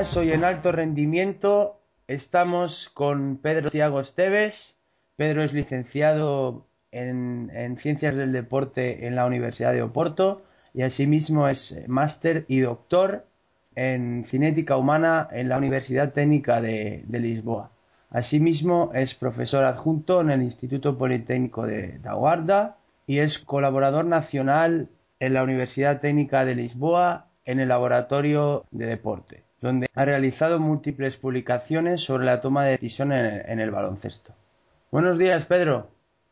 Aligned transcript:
Días, 0.00 0.08
soy 0.08 0.32
en 0.32 0.44
alto 0.44 0.72
rendimiento. 0.72 1.78
Estamos 2.08 2.88
con 2.88 3.36
Pedro 3.36 3.70
Tiago 3.70 4.00
Esteves. 4.00 4.80
Pedro 5.16 5.42
es 5.42 5.52
licenciado 5.52 6.66
en, 6.90 7.50
en, 7.54 7.76
Ciencias 7.76 8.16
del 8.16 8.32
Deporte 8.32 9.06
en 9.06 9.14
la 9.14 9.26
Universidad 9.26 9.72
de 9.72 9.82
Oporto 9.82 10.42
y 10.72 10.82
asimismo 10.82 11.48
es 11.48 11.86
máster 11.86 12.46
y 12.48 12.60
doctor 12.60 13.26
en 13.74 14.24
Cinética 14.24 14.78
Humana 14.78 15.28
en 15.32 15.50
la 15.50 15.58
Universidad 15.58 16.14
Técnica 16.14 16.62
de, 16.62 17.04
Lisboa. 17.10 17.70
Asimismo 18.08 18.92
es 18.94 19.14
profesor 19.14 19.64
adjunto 19.64 20.22
en 20.22 20.30
el 20.30 20.42
Instituto 20.42 20.96
Politécnico 20.96 21.66
de 21.66 21.98
da 21.98 22.14
Guarda 22.14 22.78
y 23.06 23.18
es 23.18 23.38
colaborador 23.38 24.06
nacional 24.06 24.88
en 25.20 25.34
la 25.34 25.42
Universidad 25.42 26.00
Técnica 26.00 26.46
de 26.46 26.54
Lisboa 26.54 27.26
en 27.44 27.60
el 27.60 27.68
Laboratorio 27.68 28.64
de 28.70 28.86
Deporte, 28.86 29.44
donde 29.60 29.88
ha 29.94 30.04
realizado 30.04 30.58
múltiples 30.58 31.16
publicaciones 31.16 32.00
sobre 32.00 32.24
la 32.24 32.40
toma 32.40 32.64
de 32.64 32.72
decisión 32.72 33.12
en 33.12 33.24
el, 33.24 33.42
en 33.46 33.60
el 33.60 33.70
baloncesto. 33.70 34.34
Buenos 34.90 35.18
días, 35.18 35.44
Pedro. 35.44 35.88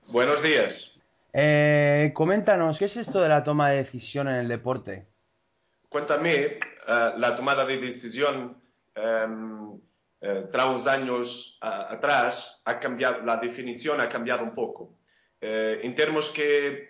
Buenos 0.09 0.43
días. 0.43 0.99
Eh, 1.33 2.13
coméntanos, 2.15 2.79
¿qué 2.79 2.87
es 2.87 2.97
esto 2.97 3.21
de 3.21 3.29
la 3.29 3.45
toma 3.45 3.71
de 3.71 3.77
decisión 3.77 4.29
en 4.29 4.37
el 4.37 4.49
deporte? 4.49 5.07
Cuéntame, 5.89 6.59
uh, 6.87 7.19
la 7.19 7.37
tomada 7.37 7.65
de 7.65 7.77
decisión 7.79 8.57
um, 8.97 9.81
tras 10.51 10.67
unos 10.67 10.87
años 10.87 11.59
uh, 11.63 11.95
atrás 11.95 12.63
ha 12.65 12.81
cambiado, 12.81 13.25
la 13.25 13.37
definición 13.37 14.01
ha 14.01 14.09
cambiado 14.09 14.43
un 14.43 14.55
poco. 14.55 14.95
en 15.41 15.95
términos 15.95 16.33
que 16.33 16.89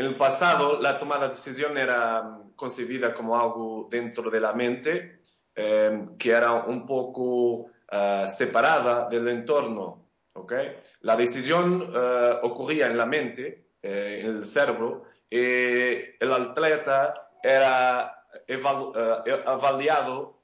en 0.00 0.06
el 0.06 0.16
pasado 0.16 0.80
la 0.80 0.98
tomada 0.98 1.28
de 1.28 1.34
decisión 1.34 1.76
era 1.76 2.38
concebida 2.56 3.12
como 3.12 3.38
algo 3.38 3.86
dentro 3.90 4.30
de 4.30 4.40
la 4.40 4.54
mente, 4.54 5.20
eh, 5.54 6.06
que 6.18 6.30
era 6.30 6.54
un 6.54 6.86
poco 6.86 7.66
uh, 7.66 8.26
separada 8.26 9.10
del 9.10 9.28
entorno. 9.28 10.08
¿okay? 10.32 10.78
La 11.02 11.16
decisión 11.16 11.82
uh, 11.82 12.46
ocurría 12.46 12.86
en 12.86 12.96
la 12.96 13.04
mente, 13.04 13.72
eh, 13.82 14.22
en 14.22 14.36
el 14.38 14.46
cerebro, 14.46 15.04
y 15.28 16.16
el 16.18 16.32
atleta 16.32 17.12
era 17.42 18.24
evalu 18.46 18.92
uh, 18.92 19.48
avaliado 19.48 20.40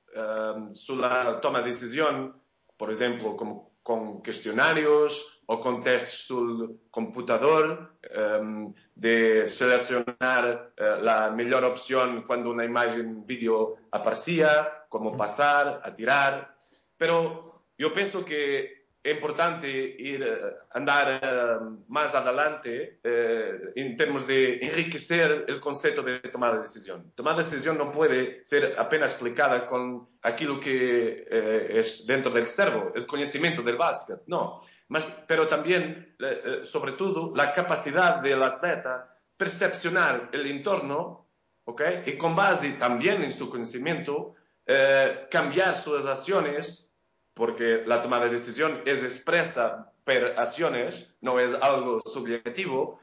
sobre 0.74 1.08
la 1.08 1.40
toma 1.40 1.60
de 1.60 1.66
decisión, 1.66 2.40
por 2.76 2.90
ejemplo, 2.90 3.36
con, 3.36 3.62
con 3.82 4.22
cuestionarios, 4.22 5.35
o 5.46 5.60
con 5.60 5.82
testes 5.82 6.26
sul 6.26 6.80
computador, 6.90 7.98
um, 8.40 8.74
de 8.94 9.46
seleccionar 9.46 10.72
uh, 10.76 11.02
la 11.02 11.30
mejor 11.30 11.64
opción 11.64 12.24
cuando 12.26 12.50
una 12.50 12.64
imagen 12.64 13.24
vídeo 13.24 13.76
aparecía, 13.92 14.86
cómo 14.88 15.16
pasar, 15.16 15.80
atirar. 15.84 16.52
Pero 16.96 17.62
yo 17.78 17.92
pienso 17.92 18.24
que 18.24 18.86
es 19.02 19.14
importante 19.14 19.68
ir 19.70 20.20
uh, 20.20 20.76
andar 20.76 21.20
uh, 21.22 21.84
más 21.86 22.12
adelante 22.16 22.98
en 23.04 23.96
términos 23.96 24.26
de 24.26 24.58
enriquecer 24.58 25.44
el 25.46 25.60
concepto 25.60 26.02
de 26.02 26.18
tomar 26.20 26.54
de 26.54 26.60
decisión. 26.60 27.12
Tomar 27.14 27.36
de 27.36 27.44
decisión 27.44 27.78
no 27.78 27.92
puede 27.92 28.44
ser 28.44 28.74
apenas 28.76 29.12
explicada 29.12 29.64
con 29.64 30.08
aquello 30.22 30.58
que 30.58 31.24
es 31.70 32.04
dentro 32.04 32.32
del 32.32 32.48
cerebro, 32.48 32.92
el 32.96 33.06
conocimiento 33.06 33.62
del 33.62 33.76
básquet. 33.76 34.22
No 34.26 34.60
mas, 34.88 35.06
pero 35.26 35.48
también, 35.48 36.16
eh, 36.18 36.60
sobre 36.64 36.92
todo, 36.92 37.32
la 37.34 37.52
capacidad 37.52 38.20
del 38.20 38.42
atleta 38.42 39.16
percepcionar 39.36 40.30
el 40.32 40.46
entorno, 40.46 41.28
¿ok? 41.64 41.82
Y 42.06 42.16
con 42.16 42.34
base 42.34 42.72
también 42.72 43.22
en 43.22 43.32
su 43.32 43.50
conocimiento, 43.50 44.34
eh, 44.66 45.26
cambiar 45.30 45.76
sus 45.78 46.06
acciones, 46.06 46.88
porque 47.34 47.82
la 47.86 48.00
toma 48.00 48.18
de 48.20 48.30
decisión 48.30 48.82
es 48.86 49.02
expresa 49.02 49.92
por 50.04 50.34
acciones, 50.38 51.14
no 51.20 51.38
es 51.38 51.52
algo 51.54 52.00
subjetivo. 52.06 53.00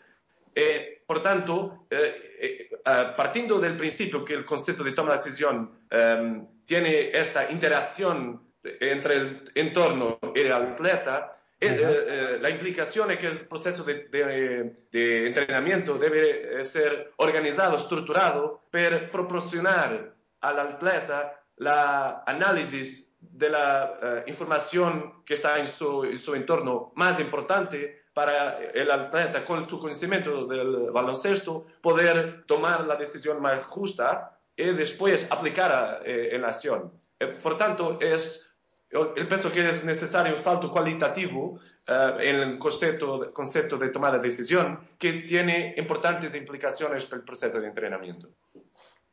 Eh, 0.55 1.03
por 1.05 1.21
tanto, 1.21 1.85
eh, 1.89 2.23
eh, 2.39 2.69
partiendo 3.15 3.59
del 3.59 3.77
principio 3.77 4.25
que 4.25 4.33
el 4.33 4.45
concepto 4.45 4.83
de 4.83 4.93
toma 4.93 5.11
de 5.11 5.17
decisión 5.17 5.79
eh, 5.91 6.41
tiene 6.65 7.11
esta 7.11 7.51
interacción 7.51 8.41
entre 8.63 9.15
el 9.15 9.51
entorno 9.55 10.17
y 10.33 10.39
el 10.39 10.51
atleta, 10.51 11.31
eh, 11.65 11.77
eh, 11.81 12.37
la 12.41 12.49
implicación 12.49 13.11
es 13.11 13.17
que 13.17 13.27
el 13.27 13.37
proceso 13.47 13.83
de, 13.83 14.07
de, 14.09 14.75
de, 14.91 15.27
entrenamiento 15.27 15.97
debe 15.97 16.63
ser 16.65 17.11
organizado, 17.17 17.77
estructurado, 17.77 18.63
para 18.71 19.09
proporcionar 19.09 20.13
al 20.41 20.59
atleta 20.59 21.43
la 21.57 22.23
análisis 22.25 23.15
de 23.19 23.49
la 23.49 24.23
uh, 24.25 24.29
información 24.29 25.23
que 25.25 25.35
está 25.35 25.59
en 25.59 25.67
su, 25.67 26.03
en 26.03 26.19
su, 26.19 26.35
entorno 26.35 26.91
más 26.95 27.19
importante 27.19 28.03
para 28.13 28.59
el 28.59 28.91
atleta 28.91 29.45
con 29.45 29.67
su 29.67 29.79
conocimiento 29.79 30.45
del 30.45 30.91
baloncesto 30.91 31.65
poder 31.81 32.43
tomar 32.45 32.85
la 32.85 32.95
decisión 32.95 33.41
más 33.41 33.63
justa 33.63 34.39
y 34.55 34.65
después 34.65 35.27
aplicar 35.31 36.03
eh, 36.05 36.29
en 36.33 36.41
la 36.41 36.49
acción. 36.49 36.91
Eh, 37.19 37.27
por 37.41 37.57
tanto, 37.57 37.97
es 37.99 38.52
yo, 38.93 39.15
yo 39.15 39.27
pienso 39.27 39.51
que 39.51 39.67
es 39.69 39.83
necesario 39.83 40.33
un 40.33 40.39
salto 40.39 40.71
cualitativo 40.71 41.59
uh, 41.87 42.19
en 42.19 42.35
el 42.35 42.59
concepto, 42.59 43.33
concepto 43.33 43.77
de 43.77 43.89
tomada 43.89 44.17
de 44.17 44.23
decisión 44.23 44.79
que 44.97 45.13
tiene 45.27 45.73
importantes 45.77 46.35
implicaciones 46.35 47.05
para 47.05 47.17
el 47.17 47.25
proceso 47.25 47.59
de 47.59 47.67
entrenamiento. 47.67 48.29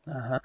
Ajá. 0.07 0.41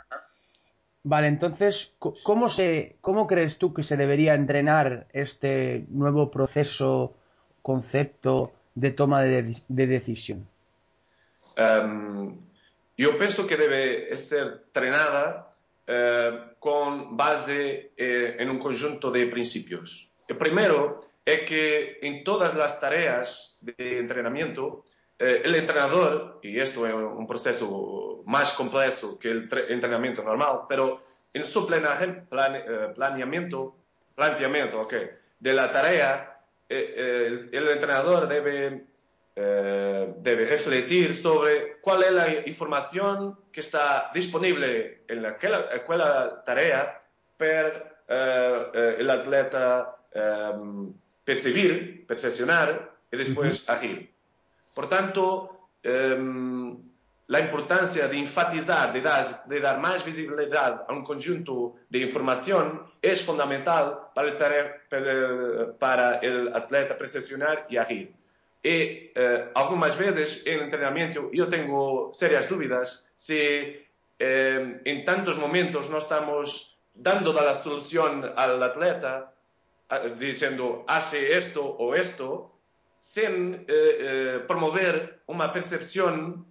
Vale, 1.04 1.28
entonces, 1.28 1.96
¿cómo, 2.00 2.50
se, 2.50 2.96
¿cómo 3.00 3.28
crees 3.28 3.60
tú 3.60 3.74
que 3.76 3.84
se 3.84 3.96
debería 3.96 4.34
entrenar 4.34 5.06
este 5.14 5.86
nuevo 5.90 6.32
proceso, 6.32 7.14
concepto 7.62 8.54
de 8.74 8.90
toma 8.90 9.22
de, 9.22 9.56
de 9.68 9.88
decisión? 9.88 10.48
Um, 11.58 12.40
yo 12.98 13.18
pienso 13.20 13.46
que 13.46 13.56
debe 13.56 14.18
ser 14.18 14.64
entrenada 14.66 15.55
eh, 15.88 16.40
con 16.60 17.16
base 17.16 17.92
eh, 17.96 18.36
en 18.40 18.50
un 18.50 18.60
conjunto 18.60 19.12
de 19.12 19.28
principios. 19.28 20.10
El 20.28 20.38
primero 20.38 21.02
es 21.24 21.42
que 21.42 22.00
en 22.02 22.24
todas 22.24 22.56
las 22.56 22.80
tareas 22.80 23.58
de 23.62 24.00
entrenamiento, 24.00 24.86
eh, 25.20 25.42
el 25.44 25.56
entrenador, 25.56 26.40
y 26.42 26.60
esto 26.60 26.88
es 26.88 26.94
un 26.94 27.28
proceso 27.28 28.24
más 28.26 28.54
complejo 28.54 29.18
que 29.20 29.30
el 29.30 29.50
entrenamiento 29.70 30.24
normal, 30.24 30.62
pero 30.68 31.04
en 31.34 31.46
su 31.46 31.66
plane, 31.68 32.26
plan, 32.30 32.56
eh, 32.56 32.92
planeamiento, 32.96 33.76
planteamiento 34.16 34.82
okay, 34.82 35.10
de 35.40 35.54
la 35.54 35.72
tarea, 35.72 36.40
el, 36.68 37.50
el 37.52 37.68
entrenador 37.70 38.28
debe 38.28 38.68
eh, 38.68 38.86
debe 40.26 40.48
refletir 40.48 41.16
sobre 41.16 41.78
cuál 41.82 42.04
es 42.04 42.12
la 42.12 42.48
información 42.48 43.38
que 43.52 43.62
está 43.62 44.10
disponible 44.14 45.04
en 45.08 45.24
aquella, 45.24 45.70
aquella 45.72 46.44
tarea 46.44 47.02
para 47.38 47.68
eh, 48.08 48.72
eh, 48.74 48.96
el 49.00 49.10
atleta 49.10 49.96
um, 50.16 50.94
percibir, 51.24 52.06
percepcionar 52.08 52.92
y 53.12 53.18
después 53.18 53.62
uh 53.62 53.66
-huh. 53.66 53.74
agir. 53.76 54.10
Por 54.74 54.90
tanto, 54.90 55.70
um, 55.84 56.84
la 57.28 57.40
importancia 57.40 58.08
de 58.08 58.18
enfatizar, 58.18 58.94
de 58.94 59.02
dar, 59.02 59.46
de 59.46 59.60
dar, 59.60 59.80
más 59.80 60.04
visibilidad 60.04 60.86
a 60.88 60.92
un 60.92 61.04
conjunto 61.04 61.76
de 61.90 62.00
información 62.00 62.82
es 63.02 63.22
fundamental 63.22 64.10
para 64.16 64.28
el, 64.28 64.38
tarea, 64.38 64.66
para 65.80 66.18
el 66.20 66.54
atleta 66.54 66.98
percepcionar 66.98 67.68
y 67.70 67.78
agir. 67.78 68.25
Y 68.66 69.12
eh, 69.14 69.52
algunas 69.54 69.96
veces 69.96 70.42
en 70.48 70.56
el 70.56 70.62
entrenamiento 70.64 71.30
yo 71.32 71.48
tengo 71.48 72.10
serias 72.12 72.50
dudas 72.50 73.08
si 73.14 73.36
eh, 73.38 74.82
en 74.84 75.06
tantos 75.06 75.38
momentos 75.38 75.92
no 75.92 76.00
estamos 76.00 76.76
dando 76.96 77.32
la 77.32 77.54
solución 77.54 78.34
al 78.36 78.64
atleta 78.64 79.32
diciendo 80.18 80.84
hace 80.88 81.38
esto 81.38 81.64
o 81.64 81.94
esto 81.94 82.58
sin 82.98 83.66
eh, 83.68 84.44
promover 84.48 85.20
una 85.28 85.54
percepción 85.54 86.44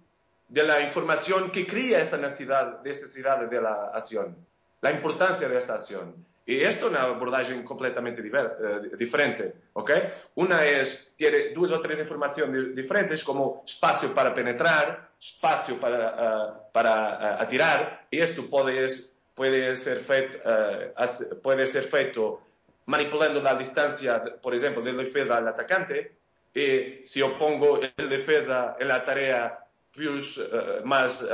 de 0.47 0.63
la 0.63 0.79
información 0.79 1.51
que 1.51 1.67
crea 1.67 2.01
esta 2.01 2.15
necesidad, 2.15 2.81
necesidad 2.81 3.39
de 3.39 3.61
la 3.61 3.91
acción, 3.93 4.37
la 4.79 4.91
importancia 4.91 5.49
de 5.49 5.57
esta 5.57 5.73
acción. 5.73 6.15
Y 6.47 6.61
esto 6.61 6.85
es 6.85 6.91
una 6.91 7.03
abordaje 7.03 7.63
completamente 7.63 8.21
eh, 8.21 8.95
diferente, 8.97 9.53
¿ok? 9.73 9.91
Una 10.35 10.63
es, 10.63 11.15
tiene 11.17 11.49
dos 11.55 11.71
o 11.71 11.81
tres 11.81 11.97
informaciones 11.99 12.75
diferentes 12.75 13.23
como 13.23 13.63
espacio 13.65 14.13
para 14.13 14.31
penetrar, 14.31 15.09
espacio 15.19 15.79
para, 15.79 16.13
uh, 16.13 16.71
para 16.71 16.93
uh, 16.93 17.41
atirar, 17.41 18.05
y 18.11 18.19
esto 18.19 18.45
puede, 18.47 18.87
puede, 19.33 19.75
ser 19.75 19.97
feito, 19.97 20.37
uh, 20.45 21.65
ser 21.65 21.83
feito 21.83 22.41
manipulando 22.85 23.41
la 23.41 23.55
distancia, 23.55 24.23
por 24.39 24.53
ejemplo, 24.53 24.83
del 24.83 24.97
defensa 24.97 25.37
al 25.37 25.47
atacante, 25.47 26.15
y 26.53 27.07
si 27.07 27.21
yo 27.21 27.39
pongo 27.39 27.79
el 27.81 28.07
defensa 28.07 28.75
en 28.79 28.87
la 28.87 29.03
tarea 29.03 29.59
plus, 29.91 30.39
más 30.83 31.25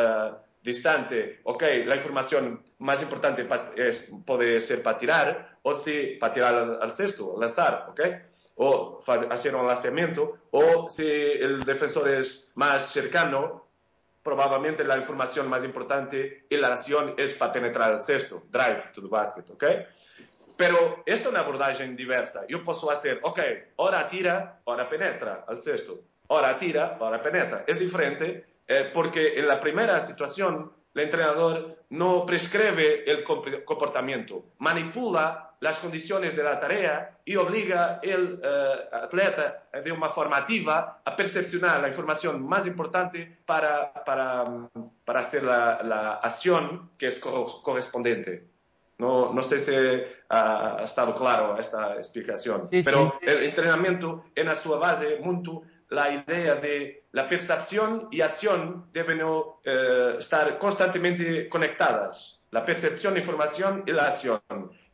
distante, 0.61 1.39
ok, 1.43 1.63
la 1.85 1.95
información 1.95 2.63
más 2.79 3.01
importante 3.01 3.47
es, 3.75 4.09
puede 4.25 4.61
ser 4.61 4.83
para 4.83 4.97
tirar, 4.97 5.57
o 5.63 5.73
si 5.73 6.17
para 6.19 6.33
tirar 6.33 6.55
al, 6.81 6.91
cesto, 6.91 7.35
lanzar, 7.39 7.87
ok, 7.89 8.01
o 8.55 9.03
hacer 9.29 9.55
un 9.55 9.67
lanzamiento, 9.67 10.37
o 10.51 10.89
si 10.89 11.03
el 11.03 11.63
defensor 11.63 12.09
es 12.09 12.51
más 12.55 12.85
cercano, 12.91 13.67
probablemente 14.23 14.83
la 14.83 14.97
información 14.97 15.49
más 15.49 15.65
importante 15.65 16.45
y 16.47 16.57
la 16.57 16.67
acción 16.67 17.15
es 17.17 17.33
para 17.33 17.53
penetrar 17.53 17.93
al 17.93 17.99
cesto, 17.99 18.43
drive 18.49 18.83
to 18.93 19.01
the 19.01 19.07
basket, 19.07 19.49
ok. 19.49 19.63
Pero 20.57 21.01
esto 21.07 21.29
es 21.29 21.33
una 21.33 21.39
abordaje 21.39 21.87
diversa. 21.87 22.45
Yo 22.47 22.63
puedo 22.63 22.91
hacer, 22.91 23.19
ok, 23.23 23.39
ahora 23.77 24.07
tira, 24.07 24.61
ahora 24.63 24.87
penetra 24.87 25.43
al 25.47 25.59
cesto. 25.59 26.01
Ahora 26.29 26.57
tira, 26.59 26.97
ahora 26.99 27.19
penetra. 27.19 27.63
Es 27.65 27.79
diferente 27.79 28.45
eh, 28.73 28.89
porque 28.93 29.37
en 29.37 29.47
la 29.47 29.59
primera 29.59 29.99
situación 29.99 30.71
el 30.93 31.01
entrenador 31.01 31.83
no 31.89 32.25
prescribe 32.25 33.03
el 33.05 33.21
comportamiento, 33.65 34.45
manipula 34.59 35.55
las 35.59 35.79
condiciones 35.79 36.37
de 36.37 36.43
la 36.43 36.57
tarea 36.57 37.17
y 37.25 37.35
obliga 37.35 37.99
al 38.01 38.39
eh, 38.41 38.89
atleta 38.93 39.65
de 39.83 39.91
una 39.91 40.07
forma 40.07 40.37
activa 40.37 41.01
a 41.03 41.15
percepcionar 41.17 41.81
la 41.81 41.89
información 41.89 42.47
más 42.47 42.65
importante 42.65 43.39
para, 43.45 43.93
para, 44.05 44.45
para 45.03 45.19
hacer 45.19 45.43
la, 45.43 45.83
la, 45.83 46.13
acción 46.23 46.91
que 46.97 47.07
es 47.07 47.19
correspondiente. 47.19 48.47
No, 48.99 49.33
no 49.33 49.43
sé 49.43 49.59
si 49.59 49.75
ha, 50.29 50.77
estado 50.81 51.13
claro 51.13 51.59
esta 51.59 51.95
explicación, 51.95 52.69
pero 52.85 53.19
el 53.21 53.43
entrenamiento 53.43 54.23
en 54.33 54.55
su 54.55 54.69
base, 54.79 55.17
mucho 55.21 55.63
la 55.91 56.09
idea 56.09 56.55
de 56.55 57.03
la 57.11 57.27
percepción 57.27 58.07
y 58.11 58.21
acción 58.21 58.87
deben 58.93 59.21
eh, 59.63 60.15
estar 60.17 60.57
constantemente 60.57 61.49
conectadas. 61.49 62.39
La 62.51 62.63
percepción, 62.63 63.17
información 63.17 63.83
y 63.85 63.91
la 63.91 64.07
acción. 64.07 64.41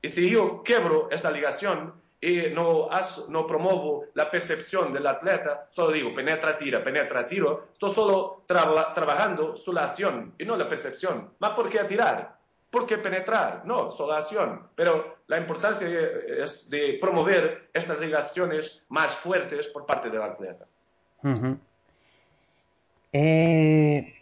Y 0.01 0.09
si 0.09 0.29
yo 0.29 0.63
quebro 0.63 1.07
esta 1.11 1.29
ligación 1.29 1.93
y 2.19 2.49
no, 2.49 2.89
no 3.29 3.45
promuevo 3.45 4.05
la 4.15 4.29
percepción 4.31 4.91
del 4.91 5.05
atleta, 5.05 5.67
solo 5.69 5.91
digo 5.91 6.13
penetra, 6.15 6.57
tira, 6.57 6.83
penetra, 6.83 7.27
tiro, 7.27 7.69
estoy 7.73 7.91
solo 7.91 8.43
trabajando 8.47 9.55
su 9.55 9.71
la 9.73 9.83
acción 9.83 10.33
y 10.39 10.45
no 10.45 10.55
la 10.55 10.67
percepción. 10.67 11.33
¿Más 11.37 11.51
por 11.51 11.69
qué 11.69 11.83
tirar? 11.83 12.37
¿Por 12.71 12.87
qué 12.87 12.97
penetrar? 12.97 13.61
No, 13.65 13.91
solo 13.91 14.13
acción. 14.13 14.69
Pero 14.73 15.17
la 15.27 15.37
importancia 15.37 15.87
es 15.87 16.67
de 16.71 16.97
promover 16.99 17.69
estas 17.71 17.99
ligaciones 17.99 18.83
más 18.89 19.13
fuertes 19.13 19.67
por 19.67 19.85
parte 19.85 20.09
del 20.09 20.23
atleta. 20.23 20.65
Eh, 23.13 24.13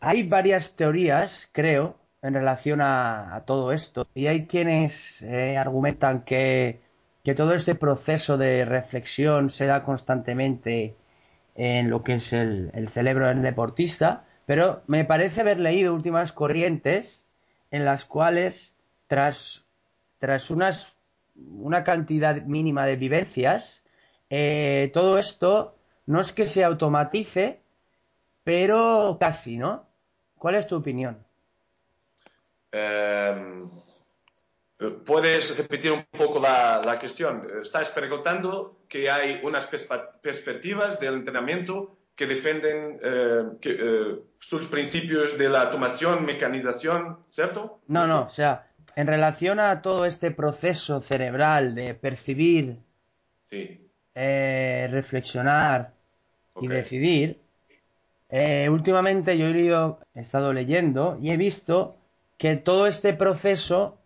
hay 0.00 0.22
varias 0.24 0.76
teorías, 0.76 1.48
creo, 1.52 1.96
en 2.22 2.34
relación 2.34 2.80
a, 2.80 3.42
todo 3.46 3.72
esto. 3.72 4.06
Y 4.14 4.26
hay 4.26 4.46
quienes 4.46 5.22
eh, 5.22 5.56
argumentan 5.56 6.22
que, 6.24 6.80
todo 7.36 7.54
este 7.54 7.74
proceso 7.74 8.36
de 8.36 8.64
reflexión 8.64 9.50
se 9.50 9.66
da 9.66 9.84
constantemente 9.84 10.96
en 11.54 11.90
lo 11.90 12.02
que 12.02 12.14
es 12.14 12.32
el, 12.32 12.88
cerebro 12.90 13.28
del 13.28 13.42
deportista, 13.42 14.24
pero 14.46 14.82
me 14.86 15.04
parece 15.04 15.42
haber 15.42 15.60
leído 15.60 15.94
últimas 15.94 16.32
corrientes 16.32 17.28
en 17.70 17.84
las 17.84 18.04
cuales, 18.04 18.76
tras, 19.06 19.66
tras 20.18 20.50
unas, 20.50 20.96
una 21.36 21.84
cantidad 21.84 22.42
mínima 22.42 22.86
de 22.86 22.96
vivencias, 22.96 23.84
eh, 24.30 24.90
todo 24.92 25.18
esto 25.18 25.76
no 26.06 26.20
es 26.20 26.32
que 26.32 26.46
se 26.46 26.64
automatice, 26.64 27.60
pero 28.44 29.16
casi, 29.20 29.58
¿no? 29.58 29.86
¿Cuál 30.36 30.56
es 30.56 30.66
tu 30.66 30.76
opinión? 30.76 31.24
Em, 32.72 33.68
¿Puedes 35.04 35.56
repetir 35.56 35.92
un 35.92 36.04
poco 36.10 36.40
la, 36.40 36.96
cuestión? 36.98 37.46
Estás 37.62 37.90
preguntando 37.90 38.80
que 38.88 39.10
hay 39.10 39.40
unas 39.42 39.66
perspectivas 39.66 40.98
del 40.98 41.14
entrenamiento 41.14 41.98
que 42.16 42.26
defienden 42.26 42.98
eh, 43.02 43.42
eh, 43.62 44.18
sus 44.38 44.66
principios 44.66 45.38
de 45.38 45.48
la 45.48 45.62
automación, 45.62 46.24
mecanización, 46.24 47.18
¿cierto? 47.28 47.80
No, 47.86 48.06
no, 48.06 48.22
o 48.22 48.30
sea, 48.30 48.66
en 48.96 49.06
relación 49.06 49.60
a 49.60 49.80
todo 49.82 50.04
este 50.04 50.30
proceso 50.30 51.00
cerebral 51.00 51.74
de 51.74 51.94
percibir, 51.94 52.78
sí. 53.48 53.81
Eh, 54.14 54.88
reflexionar 54.90 55.94
y 56.60 56.68
decidir, 56.68 57.40
eh, 58.28 58.68
últimamente 58.68 59.38
yo 59.38 59.46
he, 59.46 60.20
estado 60.20 60.52
leyendo 60.52 61.18
y 61.22 61.30
he 61.30 61.38
visto 61.38 61.96
que 62.36 62.56
todo 62.56 62.86
este 62.86 63.14
proceso 63.14 63.96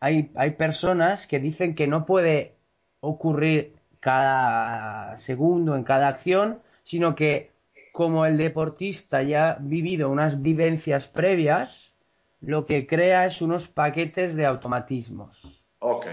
hay, 0.00 0.30
hay 0.34 0.52
personas 0.52 1.26
que 1.26 1.40
dicen 1.40 1.74
que 1.74 1.86
no 1.86 2.06
puede 2.06 2.54
ocurrir 3.00 3.76
cada 4.00 5.14
segundo 5.18 5.76
en 5.76 5.84
cada 5.84 6.08
acción, 6.08 6.60
sino 6.82 7.14
que 7.14 7.50
como 7.92 8.24
el 8.24 8.38
deportista 8.38 9.22
ya 9.22 9.50
ha 9.50 9.58
vivido 9.60 10.08
unas 10.08 10.40
vivencias 10.40 11.06
previas, 11.06 11.92
lo 12.40 12.64
que 12.64 12.86
crea 12.86 13.26
es 13.26 13.42
unos 13.42 13.68
paquetes 13.68 14.36
de 14.36 14.46
automatismos. 14.46 15.66
Ok, 15.80 16.06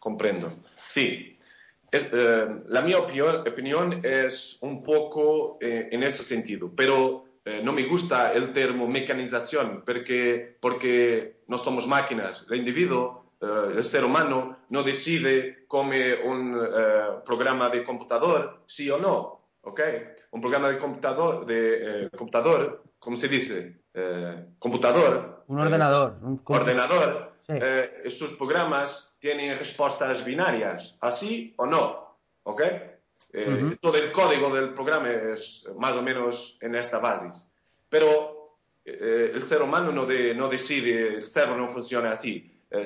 comprendo. 0.00 0.52
Sí, 0.86 1.37
eh, 1.92 2.62
la 2.66 2.82
mi 2.82 2.94
opinión 2.94 4.00
es 4.04 4.58
un 4.62 4.82
poco 4.82 5.58
eh, 5.60 5.88
en 5.90 6.02
ese 6.02 6.22
sentido, 6.22 6.70
pero 6.74 7.24
eh, 7.44 7.60
no 7.62 7.72
me 7.72 7.84
gusta 7.84 8.32
el 8.32 8.52
término 8.52 8.86
mecanización 8.86 9.82
porque, 9.84 10.56
porque 10.60 11.40
no 11.46 11.56
somos 11.56 11.86
máquinas. 11.86 12.46
El 12.50 12.58
individuo, 12.58 13.32
el 13.40 13.84
ser 13.84 14.04
humano, 14.04 14.58
no 14.68 14.82
decide 14.82 15.64
como 15.68 15.92
un 16.24 16.60
programa 17.24 17.68
de 17.68 17.84
computador, 17.84 18.62
sí 18.66 18.90
o 18.90 18.98
no. 18.98 19.48
¿okay? 19.62 20.08
Un 20.32 20.40
programa 20.40 20.70
de 20.70 20.78
computador, 20.78 21.46
de, 21.46 22.10
computador 22.16 22.82
¿cómo 22.98 23.16
se 23.16 23.28
dice? 23.28 23.80
computador. 24.58 25.44
Un 25.46 25.60
ordenador. 25.60 26.18
Un 26.22 26.40
ordenador. 26.46 27.27
Sus 28.08 28.34
programas 28.34 29.16
tienen 29.18 29.58
respuestas 29.58 30.24
binarias, 30.24 30.96
así 31.00 31.54
o 31.56 31.66
no, 31.66 32.16
¿ok? 32.42 32.62
Eh, 33.32 33.76
todo 33.80 33.98
el 33.98 34.10
código 34.10 34.54
del 34.54 34.72
programa 34.72 35.10
es 35.10 35.68
más 35.76 35.92
o 35.96 36.02
menos 36.02 36.58
en 36.60 36.74
esta 36.74 36.98
base. 36.98 37.30
Pero 37.88 38.56
eh, 38.84 39.32
el 39.34 39.42
ser 39.42 39.62
humano 39.62 39.92
no, 39.92 40.06
no, 40.06 40.48
decide, 40.48 41.16
el 41.16 41.26
cerebro 41.26 41.58
no 41.58 41.68
funciona 41.68 42.12
así. 42.12 42.50
Eh, 42.70 42.84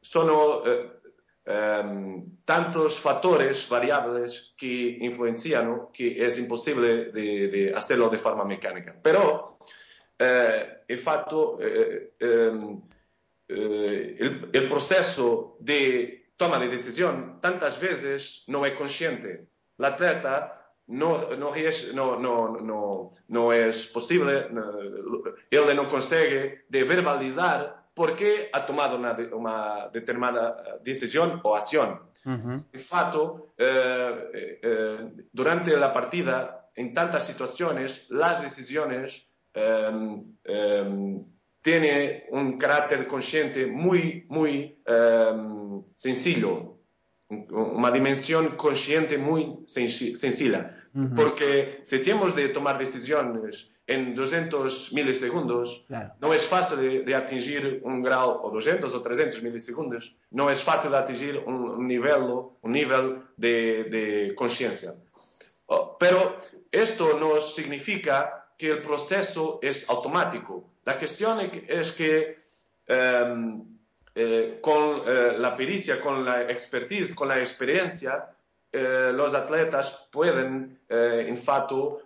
son 0.00 0.30
em, 1.44 2.36
tantos 2.44 2.98
factores, 2.98 3.68
variables 3.68 4.54
que 4.56 4.98
influencian 5.00 5.88
que 5.92 6.24
es 6.24 6.38
imposible 6.38 7.06
de, 7.12 7.48
de 7.48 7.74
hacerlo 7.74 8.08
de 8.08 8.18
forma 8.18 8.44
mecánica. 8.44 8.96
Pero 9.00 9.51
el 10.88 10.98
facto 10.98 11.58
em, 11.60 12.80
eh, 13.54 14.16
el, 14.52 14.68
proceso 14.68 15.56
de 15.60 16.32
toma 16.36 16.58
de 16.58 16.68
decisión 16.68 17.38
tantas 17.40 17.78
veces 17.78 18.44
no 18.46 18.64
es 18.64 18.72
consciente. 18.72 19.48
El 19.78 19.84
atleta 19.84 20.74
no, 20.86 21.34
no, 21.36 21.54
es, 21.54 21.94
no, 21.94 22.18
no, 22.18 23.10
no, 23.28 23.52
es 23.52 23.86
posible, 23.88 24.46
él 25.50 25.76
no 25.76 25.88
consigue 25.88 26.64
de 26.68 26.84
verbalizar 26.84 27.84
por 27.94 28.16
qué 28.16 28.48
ha 28.52 28.64
tomado 28.64 28.96
una, 28.96 29.16
una 29.32 29.88
determinada 29.92 30.78
decisión 30.82 31.40
o 31.42 31.54
acción. 31.54 32.00
En 32.24 32.80
fato, 32.80 33.52
eh, 33.58 34.60
eh, 34.62 35.12
durante 35.32 35.76
la 35.76 35.92
partida, 35.92 36.70
en 36.74 36.94
tantas 36.94 37.26
situaciones, 37.26 38.06
las 39.54 39.92
decisiones 40.44 41.32
tiene 41.62 42.24
un 42.30 42.58
carácter 42.58 43.06
consciente 43.06 43.66
muy, 43.66 44.26
muy 44.28 44.78
um, 44.86 45.84
sencillo, 45.94 46.76
una 47.28 47.90
dimensión 47.90 48.56
consciente 48.56 49.16
muy 49.16 49.60
sencilla. 49.66 50.76
Porque 51.16 51.80
si 51.84 52.00
tenemos 52.00 52.36
de 52.36 52.50
tomar 52.50 52.76
decisiones 52.76 53.72
en 53.86 54.14
200 54.14 54.92
milisegundos, 54.92 55.86
no 56.20 56.34
es 56.34 56.46
fácil 56.46 57.06
de, 57.06 57.14
atingir 57.14 57.80
un 57.84 58.02
grado, 58.02 58.42
o 58.42 58.50
200 58.50 58.92
o 58.92 59.00
300 59.00 59.42
milisegundos, 59.42 60.14
no 60.30 60.50
es 60.50 60.62
fácil 60.62 60.90
de 60.90 60.98
atingir 60.98 61.38
un, 61.46 61.86
nivel, 61.86 62.22
un 62.60 62.72
nivel 62.72 63.22
de, 63.38 64.34
conciencia. 64.36 64.90
Oh, 65.64 65.96
pero 65.98 66.36
esto 66.70 67.18
no 67.18 67.40
significa 67.40 68.41
que 68.62 68.70
el 68.70 68.80
proceso 68.80 69.58
es 69.60 69.90
automático. 69.90 70.62
La 70.84 70.96
cuestión 70.96 71.40
es 71.66 71.90
que 71.90 72.36
em, 72.86 73.60
eh, 74.14 74.58
con 74.60 75.02
eh, 75.04 75.36
la 75.36 75.56
pericia, 75.56 76.00
con 76.00 76.24
la 76.24 76.42
expertise, 76.42 77.12
con 77.12 77.26
la 77.26 77.40
experiencia, 77.40 78.30
eh, 78.70 79.10
los 79.12 79.34
atletas 79.34 80.06
pueden, 80.12 80.78
en 80.88 81.36
fato, 81.36 82.02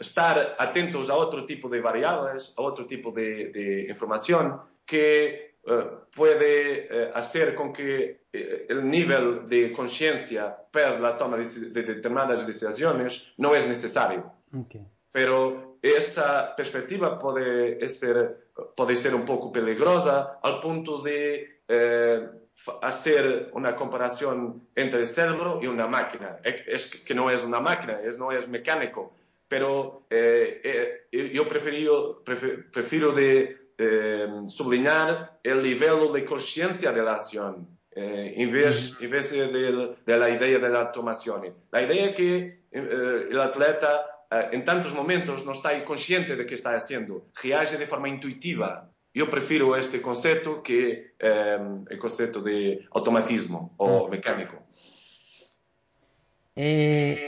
estar 0.00 0.56
atentos 0.58 1.10
a 1.10 1.16
otro 1.16 1.44
tipo 1.44 1.68
de 1.68 1.82
variables, 1.82 2.54
a 2.56 2.62
otro 2.62 2.86
tipo 2.86 3.12
de, 3.12 3.84
información 3.86 4.58
que 4.86 5.56
puede 6.16 7.12
hacer 7.12 7.54
con 7.54 7.70
que 7.70 8.22
el 8.32 8.88
nivel 8.88 9.46
de 9.46 9.70
conciencia 9.70 10.56
para 10.72 10.98
la 10.98 11.18
toma 11.18 11.36
de, 11.36 11.44
determinadas 11.82 12.46
decisiones 12.46 13.34
no 13.36 13.54
es 13.54 13.68
necesario. 13.68 14.32
Pero 15.12 15.69
esa 15.82 16.54
perspectiva 16.56 17.18
puede 17.18 17.88
ser 17.88 18.50
puede 18.76 18.96
ser 18.96 19.14
un 19.14 19.24
poco 19.24 19.52
peligrosa 19.52 20.38
al 20.42 20.60
punto 20.60 21.00
de 21.02 21.60
eh, 21.68 22.28
hacer 22.82 23.50
una 23.52 23.74
comparación 23.74 24.68
entre 24.74 25.00
el 25.00 25.06
cerebro 25.06 25.60
y 25.62 25.66
una 25.66 25.86
máquina. 25.86 26.38
Es 26.44 26.90
que 26.90 27.14
no 27.14 27.30
es 27.30 27.44
una 27.44 27.60
máquina, 27.60 28.00
es, 28.02 28.18
no 28.18 28.32
es 28.32 28.48
mecánico, 28.48 29.14
pero 29.48 30.02
eh, 30.10 31.06
eh, 31.10 31.30
yo 31.32 31.48
prefiero, 31.48 32.22
prefiero 32.24 33.12
de 33.12 33.58
sublinear 34.46 35.38
el 35.42 35.62
nivel 35.62 36.12
de 36.12 36.22
conciencia 36.26 36.92
de 36.92 37.02
la 37.02 37.14
acción. 37.14 37.66
en 37.92 38.52
vez, 38.52 38.94
en 39.00 39.10
vez 39.10 39.32
de, 39.32 39.96
de, 40.04 40.16
la 40.18 40.28
idea 40.28 40.58
de 40.58 40.68
la 40.68 40.80
automación. 40.80 41.54
La 41.72 41.82
idea 41.82 42.06
es 42.06 42.14
que 42.14 42.60
el 42.70 43.40
atleta 43.40 44.04
eh, 44.04 44.19
en 44.30 44.64
tantos 44.64 44.94
momentos 44.94 45.44
no 45.44 45.52
está 45.52 45.84
consciente 45.84 46.36
de 46.36 46.46
que 46.46 46.54
está 46.54 46.76
haciendo, 46.76 47.26
reage 47.42 47.76
de 47.76 47.86
forma 47.86 48.08
intuitiva. 48.08 48.88
Yo 49.12 49.28
prefiero 49.28 49.74
este 49.74 50.00
concepto 50.00 50.62
que 50.62 51.14
em, 51.18 51.84
el 51.88 51.98
concepto 51.98 52.40
de 52.40 52.86
automatismo 52.92 53.74
o 53.76 54.06
mm. 54.06 54.10
mecánico. 54.10 54.62
Eh, 56.54 57.18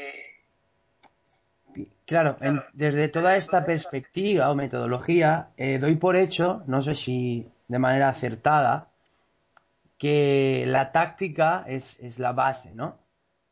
claro, 2.06 2.36
desde 2.72 3.08
toda 3.08 3.36
esta 3.36 3.64
perspectiva 3.64 4.50
o 4.50 4.54
metodología, 4.54 5.48
eh, 5.56 5.78
doy 5.78 5.96
por 5.96 6.14
hecho, 6.14 6.62
no 6.66 6.82
sé 6.82 6.94
si 6.94 7.48
de 7.66 7.78
manera 7.80 8.10
acertada, 8.10 8.90
que 9.98 10.64
la 10.68 10.92
táctica 10.92 11.64
es, 11.66 11.98
es 12.00 12.20
la 12.20 12.32
base, 12.32 12.74
¿no? 12.74 12.98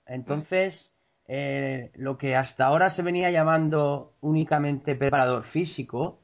Entonces, 0.07 0.95
eh, 1.33 1.93
lo 1.95 2.19
que 2.19 2.35
hasta 2.35 2.67
ahora 2.67 2.91
se 2.91 3.03
venía 3.03 3.31
llamando 3.31 4.15
únicamente 4.21 4.97
preparador 4.97 5.45
físico, 5.45 6.19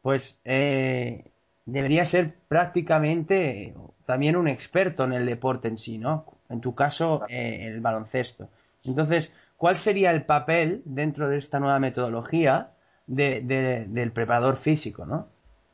pues 0.00 0.40
eh, 0.44 1.32
debería 1.64 2.04
ser 2.04 2.36
prácticamente 2.46 3.74
también 4.04 4.36
un 4.36 4.46
experto 4.46 5.02
en 5.02 5.12
el 5.12 5.26
deporte 5.26 5.66
en 5.66 5.76
sí, 5.76 5.98
¿no? 5.98 6.24
En 6.48 6.60
tu 6.60 6.72
caso, 6.72 7.24
eh, 7.28 7.66
el 7.66 7.80
baloncesto. 7.80 8.48
Entonces, 8.84 9.34
¿cuál 9.56 9.76
sería 9.76 10.12
el 10.12 10.22
papel 10.22 10.82
dentro 10.84 11.28
de 11.28 11.38
esta 11.38 11.58
nueva 11.58 11.80
metodología 11.80 12.70
del 13.08 14.12
preparador 14.12 14.56
físico, 14.56 15.04
¿no? 15.04 15.28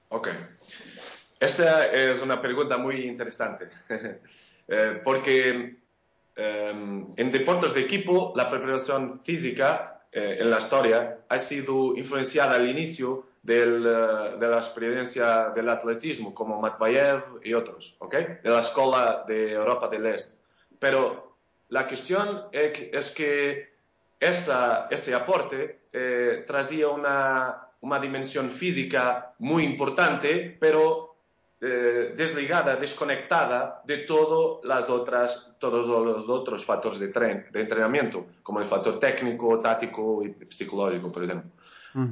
Ok. 0.09 0.29
Esa 1.39 1.85
es 1.85 2.23
una 2.23 2.41
pregunta 2.41 2.79
muy 2.79 3.03
interesante, 3.03 3.69
porque 5.05 5.82
en 6.35 7.31
deportes 7.31 7.75
de 7.75 7.81
equipo, 7.83 8.33
la 8.35 8.51
preparación 8.51 9.21
física 9.23 10.03
eh, 10.15 10.39
en 10.41 10.51
la 10.51 10.59
historia 10.59 11.21
ha 11.27 11.39
sido 11.39 11.97
influenciada 11.97 12.57
al 12.57 12.69
inicio 12.69 13.27
eh, 13.49 13.55
de 13.55 14.47
la 14.47 14.59
experiencia 14.59 15.49
del 15.49 15.71
atletismo, 15.71 16.35
como 16.35 16.61
Matvayev 16.61 17.41
y 17.43 17.55
otros, 17.55 17.97
de 18.11 18.39
la 18.45 18.61
escuela 18.61 19.25
de 19.27 19.53
Europa 19.53 19.89
del 19.89 20.07
Este. 20.07 20.37
Pero 20.79 21.37
la 21.71 21.87
cuestión 21.87 22.43
es 22.53 23.11
que, 23.11 23.73
ese 24.21 25.15
aporte 25.15 25.81
eh, 25.93 26.45
traía 26.47 26.89
una, 26.89 27.69
una 27.81 27.99
dimensión 27.99 28.51
física 28.51 29.35
muy 29.39 29.65
importante, 29.65 30.57
pero 30.61 31.12
eh, 31.65 32.15
desligada, 32.17 32.75
desconectada 32.75 33.83
de 33.85 33.99
todas 33.99 34.65
las 34.65 34.91
otras, 34.91 35.53
todos 35.61 35.87
los 35.87 36.29
otros 36.29 36.65
factores 36.65 36.99
de, 36.99 37.07
de, 37.07 37.61
entrenamiento, 37.61 38.27
como 38.43 38.61
el 38.61 38.67
factor 38.67 38.99
técnico, 38.99 39.61
táctico 39.61 40.25
y 40.25 40.33
psicológico, 40.53 41.13
por 41.13 41.23
ejemplo. 41.23 41.49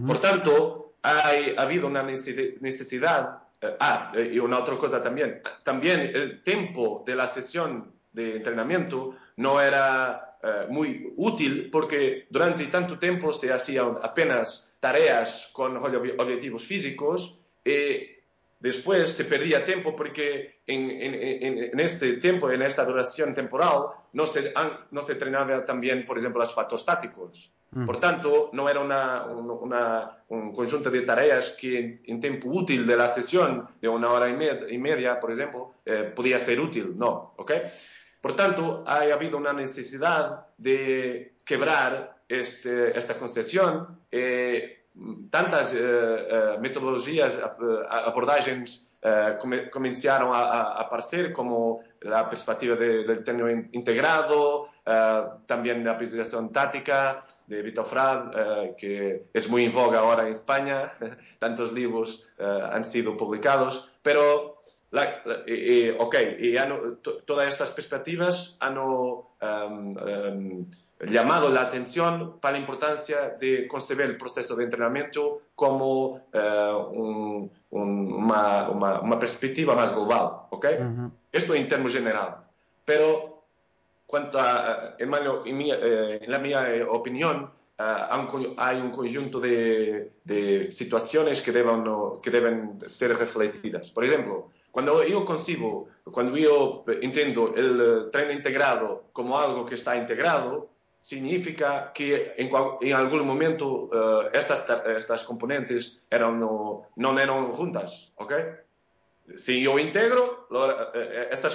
Por 0.07 0.21
tanto, 0.21 0.93
ha 1.03 1.33
habido 1.59 1.89
una 1.89 2.05
necesidad, 2.05 3.39
eh, 3.61 3.75
ah, 3.81 4.13
y 4.15 4.39
una 4.39 4.61
otra 4.61 4.79
cosa 4.79 5.03
también, 5.03 5.43
también 5.65 6.01
el 6.01 6.45
tiempo 6.45 7.03
de 7.05 7.17
la 7.17 7.27
sesión 7.27 7.91
de 8.13 8.37
entrenamiento 8.37 9.17
no 9.37 9.61
era 9.61 10.37
eh, 10.45 10.67
muy 10.69 11.13
útil 11.17 11.71
porque 11.73 12.29
durante 12.31 12.67
tanto 12.69 13.01
tiempo 13.01 13.33
se 13.33 13.53
hacían 13.53 13.99
apenas 14.01 14.73
tareas 14.79 15.51
con 15.53 15.77
objetivos 15.77 16.63
físicos 16.63 17.41
y 17.65 18.20
Después 18.61 19.11
se 19.11 19.25
perdía 19.25 19.65
tiempo 19.65 19.97
porque 19.97 20.61
en, 20.67 21.81
este 21.81 22.19
tiempo, 22.19 22.51
en 22.51 22.61
esta 22.61 22.85
duración 22.85 23.35
temporal, 23.35 23.87
no 24.13 24.27
se, 24.27 24.53
no 24.91 25.03
se 25.03 25.13
entrenaba 25.13 25.65
también, 25.65 26.05
por 26.05 26.19
ejemplo, 26.19 26.43
los 26.43 26.55
fatos 26.55 26.85
tácticos. 26.85 27.51
Mm. 27.71 27.87
Por 27.87 27.99
tanto, 27.99 28.51
no 28.53 28.69
era 28.69 28.81
un 28.81 30.53
conjunto 30.53 30.91
de 30.91 31.01
tareas 31.03 31.57
que 31.59 32.03
en 32.05 32.21
tiempo 32.21 32.49
útil 32.51 32.87
de 32.87 32.97
la 32.97 33.09
sesión, 33.09 33.67
de 33.81 33.89
una 33.89 34.11
hora 34.11 34.29
y 34.29 34.79
media, 34.79 35.19
por 35.19 35.33
ejemplo, 35.33 35.75
eh, 35.87 36.13
podía 36.15 36.39
ser 36.39 36.61
útil. 36.61 36.99
No, 36.99 37.33
¿ok? 37.39 37.53
Por 38.21 38.37
tanto, 38.37 38.85
ha 38.87 38.99
habido 38.99 39.39
una 39.39 39.55
necesidad 39.55 40.49
de 40.59 41.33
quebrar 41.47 42.19
este, 42.29 42.97
esta 42.99 43.19
concesión. 43.19 44.01
Eh, 44.11 44.80
tantas 45.31 45.75
eh, 45.75 45.79
eh, 45.81 46.57
metodologias, 46.61 47.35
eh, 47.35 47.41
abordagens 47.89 48.87
comenzaron 49.73 50.35
a, 50.35 50.79
aparecer, 50.79 51.33
como 51.33 51.81
la 52.03 52.29
perspectiva 52.29 52.77
del 52.77 53.25
término 53.25 53.49
integrado, 53.73 54.69
también 55.47 55.83
la 55.83 55.97
presentación 55.97 56.53
táctica 56.53 57.25
de 57.47 57.63
Vito 57.63 57.83
Frad, 57.83 58.75
que 58.77 59.29
es 59.33 59.49
muy 59.49 59.65
en 59.65 59.73
voga 59.73 60.01
ahora 60.01 60.27
en 60.27 60.35
España, 60.35 60.93
tantos 61.39 61.73
libros 61.73 62.29
han 62.39 62.85
sido 62.85 63.17
publicados, 63.17 63.91
pero 64.03 64.59
ok, 65.99 66.17
y 66.39 66.55
todas 67.25 67.49
estas 67.49 67.71
perspectivas 67.71 68.59
han 68.61 68.77
um, 68.77 69.97
um, 69.97 70.71
llamado 71.07 71.49
la 71.49 71.63
atención 71.63 72.39
para 72.41 72.53
la 72.53 72.61
importancia 72.61 73.37
de 73.41 73.67
concebir 73.67 74.07
el 74.07 74.17
proceso 74.17 74.55
de 74.55 74.65
entrenamiento 74.65 75.43
como 75.55 76.21
uh, 76.33 77.51
una, 77.71 79.19
perspectiva 79.19 79.75
más 79.75 79.95
global, 79.95 80.47
¿ok? 80.51 80.67
Esto 81.33 81.55
en 81.55 81.69
términos 81.69 81.95
generales. 81.95 82.35
Pero, 82.85 83.45
cuanto 84.07 84.39
a, 84.39 84.97
en, 84.99 85.13
eh, 85.15 86.19
en 86.23 86.31
la 86.31 86.39
mía 86.39 86.67
opinión, 86.91 87.51
uh, 87.79 88.55
hay 88.59 88.81
un 88.81 88.91
conjunto 88.91 89.41
de, 89.41 90.13
de 90.25 90.73
situaciones 90.73 91.41
que 91.41 91.53
deben, 91.53 91.85
que 92.23 92.31
deben 92.31 92.81
ser 92.81 93.17
refletidas. 93.17 93.91
Por 93.91 94.05
ejemplo, 94.05 94.51
cuando 94.71 95.03
yo 95.05 95.25
concibo, 95.25 95.89
cuando 96.05 96.37
yo 96.37 96.85
entiendo 96.87 97.55
el 97.57 98.11
tren 98.13 98.31
integrado 98.31 99.05
como 99.13 99.39
algo 99.39 99.65
que 99.65 99.75
está 99.75 99.97
integrado, 99.97 100.69
significa 101.01 101.93
que 101.95 102.35
en, 102.37 102.95
algún 102.95 103.27
momento 103.27 103.89
uh, 103.93 104.29
estas, 104.33 104.65
estas 104.99 105.25
componentes 105.25 106.03
eran, 106.11 106.39
no, 106.39 106.87
no 106.97 107.19
eran 107.19 107.53
juntas, 107.53 108.13
¿ok? 108.17 108.33
Si 109.37 109.63
yo 109.63 109.79
integro, 109.79 110.47
lo, 110.51 110.67
uh, 110.67 110.93
estas 111.31 111.55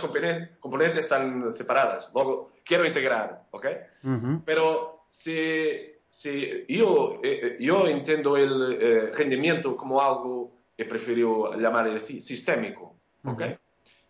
componentes 0.60 1.06
están 1.06 1.52
separadas. 1.52 2.10
Luego, 2.14 2.52
quiero 2.64 2.86
integrar, 2.86 3.44
¿ok? 3.52 3.66
Uh 4.04 4.10
-huh. 4.10 4.42
Pero 4.46 5.06
si, 5.10 5.94
si 6.10 6.66
yo, 6.68 7.20
eh, 7.24 7.58
yo 7.60 7.88
entiendo 7.88 8.38
el 8.38 8.78
eh, 8.80 9.12
rendimiento 9.14 9.78
como 9.78 10.02
algo 10.02 10.52
que 10.76 10.86
prefiero 10.86 11.54
llamar 11.58 11.88
así, 11.90 12.22
sistémico, 12.22 12.96
¿ok? 13.24 13.40
de 13.40 13.60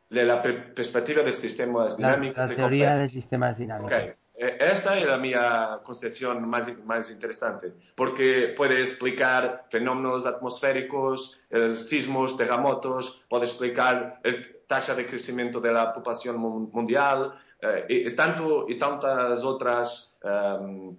la 0.10 0.42
perspectiva 0.42 1.24
de 1.24 1.34
sistemas 1.34 1.98
dinámicos. 1.98 2.50
La, 2.50 2.56
teoría 2.56 2.98
de 2.98 3.10
sistemas 3.10 3.58
dinámicos. 3.58 4.28
Eh, 4.38 4.58
esta 4.60 4.98
es 4.98 5.06
la 5.06 5.18
mi 5.18 5.34
concepción 5.84 6.48
más, 6.48 6.78
más 6.86 7.10
interesante, 7.10 7.74
porque 7.96 8.54
puede 8.56 8.80
explicar 8.82 9.66
fenómenos 9.70 10.26
atmosféricos, 10.26 11.40
sismos, 11.76 12.38
terremotos, 12.38 13.26
puede 13.30 13.46
explicar 13.46 14.20
la 14.24 14.34
tasa 14.68 14.96
de 14.96 15.06
crecimiento 15.06 15.60
de 15.60 15.72
la 15.72 15.94
población 15.94 16.40
mundial, 16.40 17.34
eh, 17.62 17.86
y, 17.88 18.12
tanto, 18.12 18.66
y 18.68 18.78
tantas 18.78 19.44
otras, 19.44 20.18
em, 20.24 20.96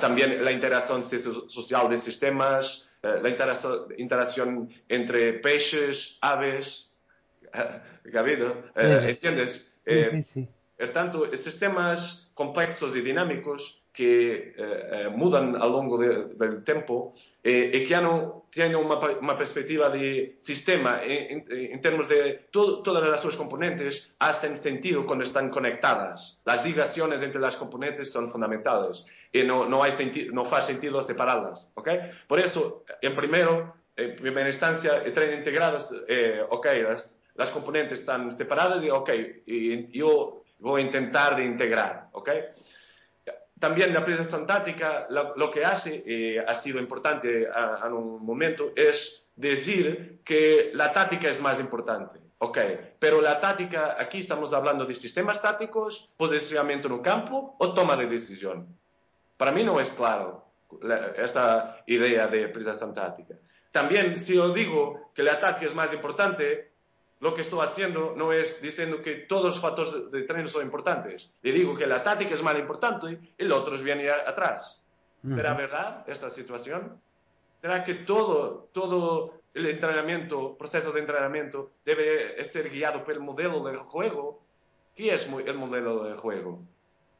también 0.00 0.44
la 0.44 0.50
interacción 0.50 1.02
social 1.02 1.88
de 1.88 1.96
sistemas, 1.96 2.90
eh, 3.02 3.20
la 3.22 3.96
interacción 3.96 4.68
entre 4.88 5.34
peces, 5.34 6.18
aves, 6.20 6.89
Gabido, 8.04 8.56
¿entiendes? 8.74 9.78
Sí, 9.86 10.04
sí, 10.04 10.22
sí. 10.22 10.48
Por 10.80 10.92
tanto, 10.92 11.36
sistemas 11.36 12.30
complejos 12.32 12.96
y 12.96 13.02
dinámicos 13.02 13.82
que 13.92 14.54
eh, 14.56 15.08
mudan 15.14 15.56
a 15.56 15.66
lo 15.66 15.80
largo 15.80 15.98
del 15.98 16.64
tiempo 16.64 17.14
eh, 17.42 17.70
y 17.74 17.78
que 17.80 17.86
ya 17.86 18.00
no 18.00 18.46
tienen 18.50 18.76
una, 18.76 19.36
perspectiva 19.36 19.90
de 19.90 20.36
sistema 20.40 21.00
en, 21.02 21.80
términos 21.80 22.08
de 22.08 22.48
todas 22.50 23.08
las 23.08 23.20
sus 23.20 23.36
componentes 23.36 24.16
hacen 24.20 24.56
sentido 24.56 25.04
cuando 25.04 25.24
están 25.24 25.50
conectadas. 25.50 26.40
Las 26.46 26.64
ligaciones 26.64 27.22
entre 27.22 27.40
las 27.40 27.56
componentes 27.56 28.10
son 28.10 28.30
fundamentales 28.30 29.04
y 29.32 29.42
no, 29.42 29.68
no, 29.68 29.82
hay 29.82 29.92
no 30.32 30.42
hace 30.50 30.72
sentido 30.72 31.02
separarlas. 31.02 31.70
¿okay? 31.74 32.10
Por 32.26 32.40
eso, 32.40 32.84
en 33.02 33.14
primero, 33.14 33.74
en 33.96 34.16
primera 34.16 34.48
instancia, 34.48 35.02
el 35.04 35.12
tren 35.12 35.36
integrados, 35.36 35.94
eh, 36.08 36.40
ok, 36.48 36.66
las, 36.88 37.19
las 37.34 37.50
componentes 37.50 38.00
están 38.00 38.30
separadas 38.30 38.82
y 38.82 38.90
ok, 38.90 39.10
y 39.46 39.98
yo 39.98 40.42
voy 40.58 40.82
a 40.82 40.84
intentar 40.84 41.40
integrar, 41.40 42.08
¿ok? 42.12 42.30
También 43.58 43.92
la 43.92 44.04
presentación 44.04 44.46
táctica 44.46 45.06
lo, 45.10 45.50
que 45.50 45.64
hace, 45.64 46.02
y 46.06 46.38
ha 46.38 46.54
sido 46.56 46.78
importante 46.78 47.46
en 47.84 47.92
un 47.92 48.24
momento, 48.24 48.72
es 48.74 49.28
decir 49.36 50.20
que 50.24 50.70
la 50.72 50.92
táctica 50.92 51.28
es 51.28 51.42
más 51.42 51.60
importante, 51.60 52.20
¿ok? 52.38 52.58
Pero 52.98 53.20
la 53.20 53.38
táctica, 53.38 53.96
aquí 53.98 54.20
estamos 54.20 54.54
hablando 54.54 54.86
de 54.86 54.94
sistemas 54.94 55.42
tácticos, 55.42 56.10
posicionamiento 56.16 56.88
en 56.88 56.94
un 56.94 57.02
campo 57.02 57.54
o 57.58 57.74
toma 57.74 57.96
de 57.96 58.06
decisión. 58.06 58.66
Para 59.36 59.52
mí 59.52 59.62
no 59.62 59.78
es 59.78 59.90
claro 59.92 60.46
esta 61.16 61.82
idea 61.86 62.28
de 62.28 62.48
presentación 62.48 62.94
táctica. 62.94 63.34
También, 63.72 64.18
si 64.18 64.34
yo 64.34 64.54
digo 64.54 65.10
que 65.14 65.22
la 65.22 65.38
táctica 65.38 65.66
es 65.66 65.74
más 65.74 65.92
importante, 65.92 66.69
lo 67.20 67.34
que 67.34 67.42
estoy 67.42 67.60
haciendo 67.60 68.14
no 68.16 68.32
es 68.32 68.60
diciendo 68.62 69.02
que 69.02 69.14
todos 69.28 69.44
los 69.44 69.60
factores 69.60 70.10
de 70.10 70.22
tren 70.22 70.48
son 70.48 70.62
importantes. 70.62 71.30
Le 71.42 71.52
digo 71.52 71.76
que 71.76 71.86
la 71.86 72.02
táctica 72.02 72.34
es 72.34 72.42
más 72.42 72.58
importante 72.58 73.18
y 73.38 73.44
el 73.44 73.52
otro 73.52 73.76
viene 73.78 74.10
atrás. 74.10 74.80
¿Será 75.22 75.52
verdad 75.52 76.04
esta 76.08 76.30
situación? 76.30 76.98
¿Será 77.60 77.84
que 77.84 77.94
todo, 77.94 78.70
todo 78.72 79.34
el 79.52 79.66
entrenamiento, 79.66 80.56
proceso 80.56 80.92
de 80.92 81.00
entrenamiento, 81.00 81.72
debe 81.84 82.42
ser 82.46 82.70
guiado 82.70 83.04
por 83.04 83.12
el 83.12 83.20
modelo 83.20 83.62
del 83.64 83.78
juego? 83.78 84.40
¿Qué 84.96 85.14
es 85.14 85.30
el 85.44 85.58
modelo 85.58 86.04
del 86.04 86.16
juego? 86.16 86.62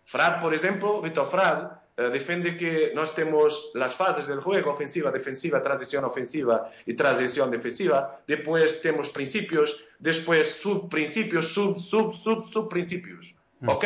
Frad, 0.06 0.40
por 0.40 0.54
ejemplo, 0.54 1.02
Víctor 1.02 1.30
Frad, 1.30 1.72
defiende 2.08 2.56
que 2.56 2.92
nós 2.94 3.12
temos 3.12 3.72
as 3.76 3.94
fases 3.94 4.28
do 4.28 4.40
jogo, 4.40 4.70
ofensiva, 4.70 5.10
defensiva, 5.12 5.60
transição 5.60 6.06
ofensiva 6.06 6.70
e 6.86 6.94
transição 6.94 7.50
defensiva, 7.50 8.18
depois 8.26 8.80
temos 8.80 9.10
princípios, 9.10 9.84
depois 9.98 10.48
subprincípios, 10.48 11.46
sub, 11.48 11.78
sub, 11.78 12.16
sub, 12.16 12.46
subprincípios. 12.46 13.34
Mm. 13.60 13.68
Ok? 13.68 13.84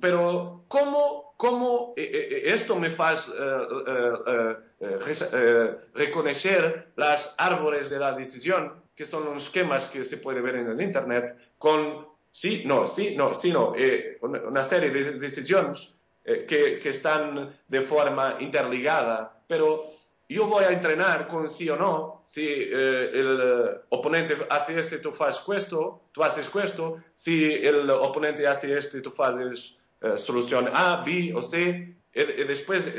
Pero 0.00 0.64
como, 0.68 1.34
como 1.36 1.94
esto 1.96 2.78
me 2.78 2.90
faz 2.90 3.28
uh, 3.28 3.32
uh, 3.32 4.52
uh, 4.80 5.76
reconocer 5.94 6.88
las 6.96 7.34
árboles 7.38 7.90
de 7.90 7.98
la 7.98 8.12
decisión, 8.12 8.74
que 8.94 9.04
son 9.04 9.24
los 9.24 9.44
esquemas 9.44 9.86
que 9.86 10.04
se 10.04 10.18
puede 10.18 10.40
ver 10.40 10.56
en 10.56 10.68
el 10.68 10.80
Internet, 10.80 11.36
con 11.58 12.06
sí, 12.30 12.62
no, 12.64 12.86
sí, 12.86 13.14
no, 13.16 13.34
sí, 13.34 13.52
no, 13.52 13.74
eh, 13.76 14.18
una 14.20 14.64
serie 14.64 14.90
de 14.90 15.18
decisiones 15.18 15.96
eh, 16.24 16.46
que, 16.46 16.88
están 16.88 17.52
de 17.66 17.80
forma 17.80 18.36
interligada, 18.38 19.42
pero 19.48 19.84
yo 20.28 20.46
voy 20.46 20.62
a 20.64 20.70
entrenar 20.70 21.26
con 21.26 21.50
sí 21.50 21.68
o 21.68 21.76
no, 21.76 22.22
si 22.26 22.46
eh, 22.46 23.10
el 23.12 23.80
oponente 23.88 24.36
hace 24.48 24.78
esto 24.78 24.94
y 24.94 25.00
tú 25.00 25.12
haces 25.18 25.44
esto, 25.56 26.02
tú 26.12 26.22
haces 26.22 26.48
esto, 26.62 27.02
si 27.16 27.52
el 27.54 27.90
oponente 27.90 28.46
hace 28.46 28.78
esto 28.78 28.98
y 28.98 29.02
tú 29.02 29.12
haces 29.18 29.78
eh, 30.00 30.16
solución 30.16 30.70
A, 30.72 31.02
B 31.04 31.32
o 31.34 31.42
C, 31.42 31.96
y, 32.14 32.44
después 32.44 32.94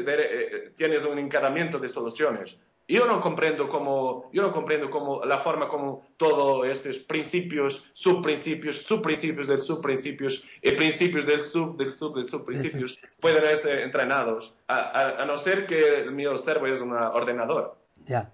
tienes 0.75 1.05
un 1.05 1.17
encaramiento 1.17 1.79
de 1.79 1.87
soluciones. 1.87 2.57
Yo 2.87 3.07
no 3.07 3.21
comprendo 3.21 3.69
cómo, 3.69 4.29
yo 4.33 4.41
no 4.41 4.51
comprendo 4.51 4.89
cómo 4.89 5.23
la 5.23 5.37
forma 5.37 5.69
como 5.69 6.05
todos 6.17 6.67
estos 6.67 6.99
principios, 6.99 7.89
subprincipios, 7.93 8.81
subprincipios 8.81 9.47
del 9.47 9.61
subprincipios 9.61 10.45
y 10.61 10.71
principios 10.71 11.25
del 11.25 11.43
sub, 11.43 11.77
del 11.77 11.91
sub, 11.91 12.15
del 12.15 12.25
subprincipios 12.25 12.99
pueden 13.21 13.57
ser 13.57 13.79
entrenados, 13.79 14.57
a, 14.67 15.23
no 15.25 15.37
ser 15.37 15.65
que 15.65 16.05
mi 16.11 16.25
cerebro 16.37 16.73
es 16.73 16.81
un 16.81 16.91
ordenador. 16.91 17.77
Ya. 18.05 18.29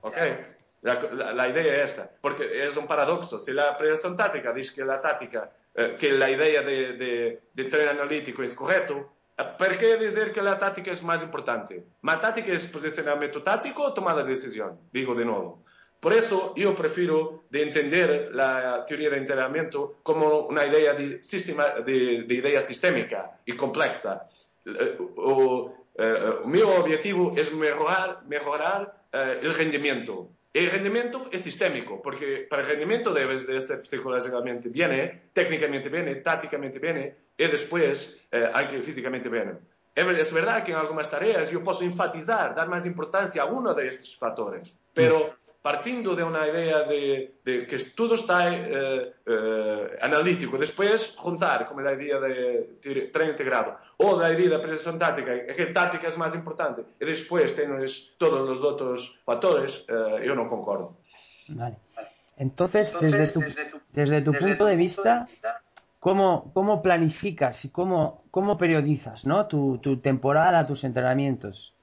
La, 0.81 1.49
idea 1.49 1.83
es 1.83 1.91
esta, 1.91 2.09
porque 2.21 2.65
es 2.65 2.75
un 2.77 2.87
paradoxo. 2.87 3.39
Si 3.39 3.51
la 3.51 3.77
predicción 3.77 4.15
táctica 4.17 4.53
dice 4.53 4.73
que 4.73 4.85
la 4.85 5.01
táctica, 5.01 5.51
eh, 5.75 5.95
que 5.99 6.13
la 6.13 6.29
idea 6.31 6.61
de, 6.61 6.93
de, 6.93 7.41
de 7.53 7.63
tren 7.65 7.89
analítico 7.89 8.41
es 8.43 8.53
correcto, 8.53 9.11
Perché 9.57 9.97
dizer 9.97 10.31
que 10.33 10.41
la 10.41 10.59
tática 10.59 10.91
es 10.91 11.01
más 11.01 11.23
importante? 11.23 11.85
¿La 12.03 12.19
tática 12.19 12.51
es 12.51 12.65
posicionamiento 12.67 13.41
táctico 13.41 13.83
o 13.83 13.93
tomada 13.93 14.23
de 14.23 14.31
decisión? 14.31 14.77
Digo 14.91 15.15
de 15.15 15.23
nuevo. 15.23 15.63
Por 15.99 16.13
eso 16.13 16.53
yo 16.55 16.75
prefiero 16.75 17.43
de 17.49 17.63
entender 17.63 18.29
la 18.33 18.85
teoría 18.85 19.09
de 19.09 19.17
entrenamiento 19.17 19.99
como 20.03 20.47
una 20.47 20.65
idea 20.65 20.93
de, 20.93 21.23
sistema, 21.23 21.65
de, 21.85 22.23
de 22.23 22.33
idea 22.33 22.61
sistémica 22.61 23.39
y 23.45 23.53
compleja. 23.53 24.27
Eh, 24.65 24.97
o, 25.17 25.73
eh, 25.97 26.35
mi 26.45 26.61
objetivo 26.61 27.33
es 27.35 27.53
mejorar, 27.53 29.03
eh, 29.11 29.39
el 29.41 29.53
rendimiento. 29.53 30.29
El 30.53 30.71
rendimiento 30.71 31.29
es 31.31 31.41
sistémico, 31.41 32.01
porque 32.01 32.47
para 32.49 32.63
el 32.63 32.69
rendimiento 32.69 33.13
debes 33.13 33.47
de 33.47 33.61
ser 33.61 33.85
psicológicamente 33.85 34.69
bien, 34.69 35.29
técnicamente 35.33 35.89
bien, 35.89 36.23
tácticamente 36.23 36.79
bien, 36.79 37.15
y 37.39 37.47
después 37.47 38.21
eh, 38.31 38.51
hay 38.53 38.67
que 38.67 38.81
físicamente 38.81 39.29
ver. 39.29 39.59
Es 39.95 40.33
verdad 40.33 40.63
que 40.63 40.71
en 40.71 40.77
algunas 40.77 41.09
tareas 41.09 41.49
yo 41.49 41.63
puedo 41.63 41.81
enfatizar, 41.81 42.53
dar 42.53 42.67
más 42.67 42.85
importancia 42.85 43.43
a 43.43 43.45
uno 43.45 43.73
de 43.73 43.87
estos 43.87 44.15
factores, 44.17 44.73
pero 44.93 45.35
partiendo 45.61 46.15
de 46.15 46.23
una 46.23 46.47
idea 46.47 46.83
de, 46.83 47.33
que 47.43 47.77
todo 47.95 48.15
está 48.15 48.53
eh, 48.53 49.13
eh, 49.25 49.97
analítico, 50.01 50.57
después 50.57 51.15
juntar, 51.17 51.67
como 51.67 51.81
la 51.81 51.93
idea 51.93 52.19
de 52.19 53.09
tren 53.11 53.31
integrado, 53.31 53.77
o 53.97 54.19
la 54.19 54.31
idea 54.31 54.49
de 54.49 54.59
presentación 54.59 54.99
táctica, 54.99 55.45
que 55.53 55.65
táctica 55.67 56.07
es 56.09 56.17
más 56.17 56.35
importante, 56.35 56.83
y 56.99 57.05
después 57.05 57.55
tienes 57.55 58.15
todos 58.17 58.47
los 58.47 58.63
otros 58.63 59.19
factores, 59.25 59.85
yo 59.87 60.35
no 60.35 60.49
concordo. 60.49 60.97
Vale. 61.49 61.77
Entonces, 62.37 62.97
desde 63.01 63.33
tu, 63.33 63.41
desde 63.91 64.21
tu 64.21 64.31
punto 64.31 64.65
de 64.65 64.77
vista, 64.77 65.25
cómo, 65.99 66.51
cómo 66.53 66.81
planificas 66.81 67.65
y 67.65 67.69
cómo, 67.69 68.23
cómo 68.31 68.57
periodizas 68.57 69.25
¿no? 69.25 69.47
tu, 69.47 69.77
tu 69.79 69.99
temporada, 69.99 70.65
tus 70.65 70.83
entrenamientos. 70.83 71.73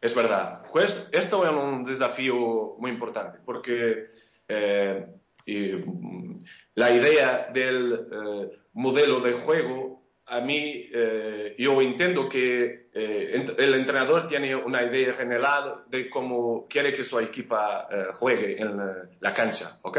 Es 0.00 0.14
verdad. 0.14 0.62
Pues 0.72 1.08
esto 1.12 1.44
es 1.44 1.52
un 1.52 1.84
desafío 1.84 2.76
muy 2.78 2.90
importante 2.90 3.38
porque 3.44 4.10
eh, 4.48 5.06
mm, 5.46 6.36
la 6.74 6.90
idea 6.90 7.50
del 7.52 7.92
eh, 8.10 8.58
modelo 8.72 9.20
de 9.20 9.32
juego, 9.32 10.02
a 10.26 10.40
mí, 10.40 10.88
eh, 10.92 11.54
yo 11.58 11.80
entiendo 11.82 12.28
que 12.28 12.88
el 12.92 13.74
entrenador 13.74 14.26
tiene 14.26 14.54
una 14.54 14.82
idea 14.82 15.12
general 15.12 15.84
de 15.88 16.08
cómo 16.08 16.66
quiere 16.68 16.92
que 16.92 17.04
su 17.04 17.18
equipa 17.18 17.88
juegue 18.14 18.60
en 18.60 18.76
la, 19.20 19.34
cancha, 19.34 19.78
¿ok? 19.82 19.98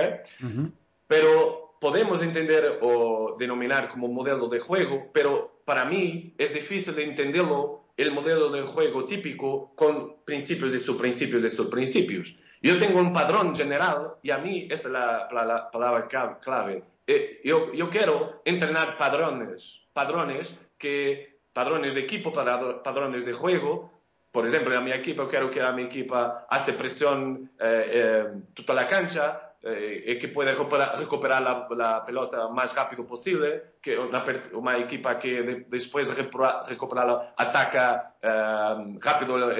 Pero 1.07 1.60
podemos 1.81 2.21
entender 2.21 2.77
o 2.81 3.35
denominar 3.39 3.89
como 3.89 4.07
modelo 4.07 4.47
de 4.47 4.59
juego, 4.59 5.09
pero 5.11 5.63
para 5.65 5.83
mí 5.83 6.35
es 6.37 6.53
difícil 6.53 6.93
de 6.93 7.05
entenderlo 7.05 7.85
el 7.97 8.11
modelo 8.11 8.51
de 8.51 8.61
juego 8.61 9.05
típico 9.05 9.73
con 9.75 10.17
principios 10.23 10.75
y 10.75 10.79
subprincipios 10.79 11.41
de 11.41 11.49
subprincipios. 11.49 12.35
Yo 12.61 12.77
tengo 12.77 12.99
un 12.99 13.11
padrón 13.11 13.55
general 13.55 14.13
y 14.21 14.29
a 14.29 14.37
mí 14.37 14.67
esa 14.69 14.89
es 14.89 14.93
la, 14.93 15.69
palabra 15.71 16.07
clave. 16.39 16.83
Eh, 17.07 17.41
yo, 17.43 17.73
yo, 17.73 17.89
quiero 17.89 18.43
entrenar 18.45 18.99
padrones, 18.99 19.81
padrones 19.91 20.55
que 20.77 21.39
padrones 21.51 21.95
de 21.95 22.01
equipo, 22.01 22.31
padrones 22.31 23.25
de 23.25 23.33
juego. 23.33 23.91
Por 24.31 24.47
ejemplo, 24.47 24.75
en 24.75 24.83
mi 24.83 24.91
equipo 24.91 25.27
quiero 25.27 25.49
que 25.49 25.61
a 25.61 25.71
mi 25.71 25.81
equipo 25.81 26.15
hace 26.47 26.73
presión 26.73 27.49
eh, 27.59 27.85
eh, 27.91 28.25
toda 28.53 28.83
la 28.83 28.87
cancha, 28.87 29.50
eh, 29.63 30.17
que 30.19 30.27
puede 30.27 30.51
recuperar, 30.51 30.97
recuperar 30.97 31.41
la, 31.41 31.67
la, 31.75 32.03
pelota 32.03 32.47
más 32.47 32.75
rápido 32.75 33.05
posible, 33.05 33.75
que 33.79 33.97
una, 33.97 34.25
una 34.53 34.77
equipa 34.79 35.19
que 35.19 35.65
después 35.67 36.07
de 36.07 36.15
recuperarla 36.15 37.33
ataca 37.37 38.15
eh, 38.21 38.97
rápido 38.99 39.51
el, 39.51 39.59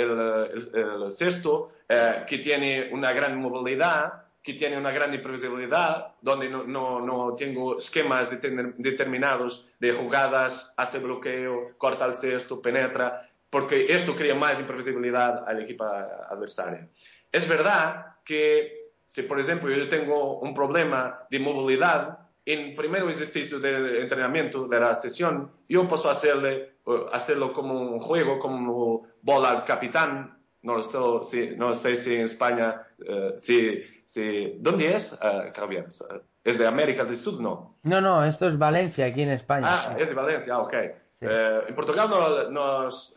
el, 0.74 1.04
el 1.04 1.12
cesto, 1.12 1.70
eh, 1.88 2.24
que 2.28 2.40
tiene 2.40 2.90
una 2.92 3.12
gran 3.12 3.40
movilidad, 3.40 4.24
que 4.42 4.54
tiene 4.54 4.76
una 4.76 4.92
gran 4.92 5.14
imprevisibilidad, 5.14 6.16
donde 6.20 6.50
no, 6.50 6.64
no, 6.64 7.00
no 7.00 7.36
tengo 7.36 7.78
esquemas 7.78 8.32
determinados 8.32 9.70
de 9.80 9.94
jugadas, 9.94 10.74
hace 10.78 10.98
bloqueo, 10.98 11.78
corta 11.78 12.06
el 12.06 12.16
cesto, 12.16 12.60
penetra, 12.60 13.30
porque 13.52 13.86
esto 13.90 14.16
crea 14.16 14.34
más 14.34 14.60
imprevisibilidad 14.60 15.48
a 15.48 15.54
la 15.54 15.62
equipa 15.62 16.26
adversaria. 16.28 16.88
Es 17.32 17.48
verdad 17.48 18.16
que 18.26 18.81
si, 19.12 19.24
por 19.24 19.38
ejemplo, 19.42 19.70
yo 19.70 19.90
tengo 19.90 20.40
un 20.40 20.54
problema 20.54 21.26
de 21.30 21.38
movilidad, 21.38 22.20
en 22.46 22.60
el 22.70 22.76
primer 22.76 23.04
ejercicio 23.10 23.60
de 23.60 24.02
entrenamiento 24.02 24.70
de 24.70 24.80
la 24.80 24.96
sesión, 24.96 25.52
yo 25.68 25.86
puedo 25.86 26.10
hacerle, 26.10 26.76
eh, 26.88 27.06
hacerlo 27.12 27.52
como 27.52 27.74
un 27.74 28.00
juego, 28.00 28.40
como 28.40 29.06
bola 29.22 29.50
al 29.52 29.66
capitán. 29.66 30.38
No 30.62 30.82
sé 30.82 30.98
si, 31.24 31.56
no 31.58 31.76
sé 31.76 31.98
si 31.98 32.16
en 32.16 32.22
España, 32.22 32.88
uh, 33.00 33.38
si, 33.38 33.84
si, 34.06 34.56
¿dónde 34.60 34.96
es, 34.96 35.20
uh, 35.22 36.20
¿Es 36.44 36.58
de 36.58 36.68
América 36.68 37.04
del 37.04 37.18
Sur? 37.18 37.42
No. 37.42 37.80
No, 37.84 38.00
no, 38.00 38.24
esto 38.24 38.48
es 38.48 38.58
Valencia, 38.58 39.08
aquí 39.08 39.24
en 39.24 39.32
España. 39.32 39.68
Ah, 39.70 39.96
es 40.00 40.08
de 40.08 40.14
Valencia, 40.14 40.58
ok. 40.58 40.74
Sí. 41.20 41.26
Uh, 41.26 41.68
en 41.68 41.76
Portugal 41.76 42.10
nos, 42.10 42.50
nos 42.50 43.16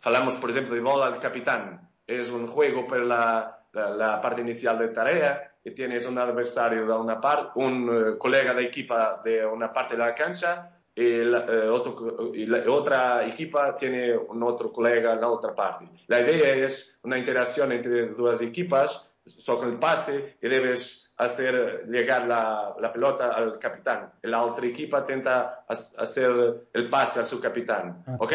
falamos, 0.00 0.34
por 0.34 0.50
ejemplo, 0.50 0.74
de 0.74 0.80
bola 0.80 1.06
al 1.06 1.20
capitán. 1.20 1.88
Es 2.06 2.28
un 2.30 2.48
juego 2.48 2.88
para 2.88 3.04
la 3.04 3.59
la, 3.72 4.20
parte 4.20 4.40
inicial 4.40 4.78
de 4.78 4.88
tarea 4.88 5.52
y 5.64 5.72
tienes 5.72 6.06
un 6.06 6.18
adversario 6.18 6.86
de 6.86 6.92
una 6.92 7.20
parte, 7.20 7.52
un 7.56 7.88
uh, 7.88 8.18
colega 8.18 8.54
de 8.54 8.64
equipa 8.64 9.20
de 9.24 9.44
una 9.44 9.72
parte 9.72 9.96
de 9.96 10.04
la 10.04 10.14
cancha 10.14 10.70
y, 10.94 11.24
la, 11.24 11.40
uh, 11.40 11.72
otro, 11.72 12.34
y 12.34 12.46
la 12.46 12.70
otra 12.70 13.26
equipa 13.26 13.76
tiene 13.76 14.16
un 14.16 14.42
otro 14.42 14.72
colega 14.72 15.12
en 15.12 15.20
la 15.20 15.28
otra 15.28 15.54
parte. 15.54 15.88
La 16.06 16.20
idea 16.20 16.54
es 16.66 16.98
una 17.02 17.18
interacción 17.18 17.72
entre 17.72 18.08
dos 18.08 18.40
equipas, 18.42 19.10
sobre 19.38 19.70
el 19.70 19.78
pase 19.78 20.36
y 20.40 20.48
debes 20.48 21.12
hacer 21.18 21.86
llegar 21.88 22.26
la, 22.26 22.74
la, 22.80 22.92
pelota 22.92 23.32
al 23.32 23.58
capitán. 23.58 24.12
La 24.22 24.42
otra 24.42 24.66
equipa 24.66 25.04
tenta 25.04 25.64
hacer 25.68 26.64
el 26.72 26.88
pase 26.88 27.20
a 27.20 27.26
su 27.26 27.40
capitán. 27.40 28.02
¿Ok? 28.18 28.32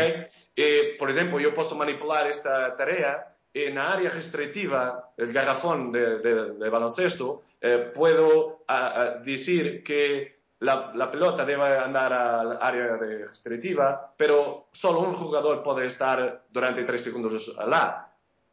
Y, 0.55 0.97
por 0.97 1.09
ejemplo, 1.09 1.39
yo 1.39 1.53
puedo 1.53 1.75
manipular 1.75 2.27
esta 2.27 2.75
tarea 2.75 3.34
en 3.55 3.75
la 3.75 3.93
área 3.93 4.09
restrictiva, 4.09 5.13
el 5.15 5.31
garrafón 5.31 5.91
de, 5.91 6.19
de, 6.19 6.53
de 6.55 6.69
baloncesto, 6.69 7.43
eh, 7.61 7.89
puedo 7.93 8.65
a, 8.67 9.01
a 9.01 9.09
decir 9.19 9.81
que 9.81 10.39
la, 10.59 10.91
la, 10.93 11.09
pelota 11.09 11.45
debe 11.45 11.63
andar 11.63 12.11
al 12.11 12.59
área 12.61 12.97
restrictiva, 12.97 14.13
pero 14.17 14.67
solo 14.73 14.99
un 14.99 15.13
jugador 15.13 15.63
puede 15.63 15.85
estar 15.85 16.43
durante 16.51 16.83
tres 16.83 17.03
segundos 17.03 17.55
allá. 17.57 18.09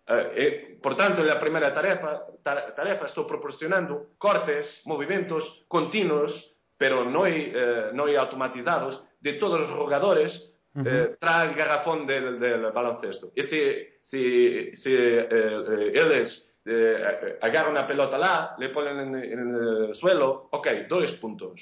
Eh, 0.07 0.33
eh, 0.37 0.79
por 0.81 0.97
tanto, 0.97 1.21
en 1.21 1.29
la 1.29 1.39
primera 1.39 1.75
tarea, 1.75 2.25
tarea 2.43 2.95
estoy 3.05 3.25
proporcionando 3.25 4.11
cortes, 4.19 4.83
movimientos 4.85 5.65
continuos, 5.67 6.57
pero 6.77 7.05
no, 7.05 7.27
eh, 7.27 7.91
no 7.93 8.05
automatizados, 8.07 9.05
de 9.21 9.35
todos 9.35 9.61
los 9.61 9.71
jugadores 9.71 10.52
eh, 10.75 11.17
trae 11.19 11.49
el 11.49 11.55
garrafón 11.55 12.07
del, 12.07 12.41
del, 12.41 12.73
baloncesto. 12.73 13.33
Y 13.35 13.43
si, 13.43 13.63
si, 14.01 14.75
si 14.75 14.95
eh, 14.95 15.29
eh, 15.31 15.93
ellos 15.95 16.49
agarran 17.41 17.73
una 17.73 17.87
pelota 17.87 18.17
lá, 18.17 18.55
le 18.59 18.69
ponen 18.69 18.99
en, 18.99 19.15
en, 19.17 19.55
el 19.89 19.95
suelo, 19.95 20.49
ok, 20.51 20.69
dos 20.89 21.13
puntos. 21.15 21.61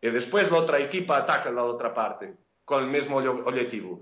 Y 0.00 0.10
después 0.10 0.50
la 0.50 0.58
otra 0.58 0.78
equipa 0.78 1.18
ataca 1.18 1.50
la 1.50 1.64
otra 1.64 1.94
parte 1.94 2.34
con 2.64 2.84
el 2.84 2.90
mismo 2.90 3.18
objetivo 3.18 4.00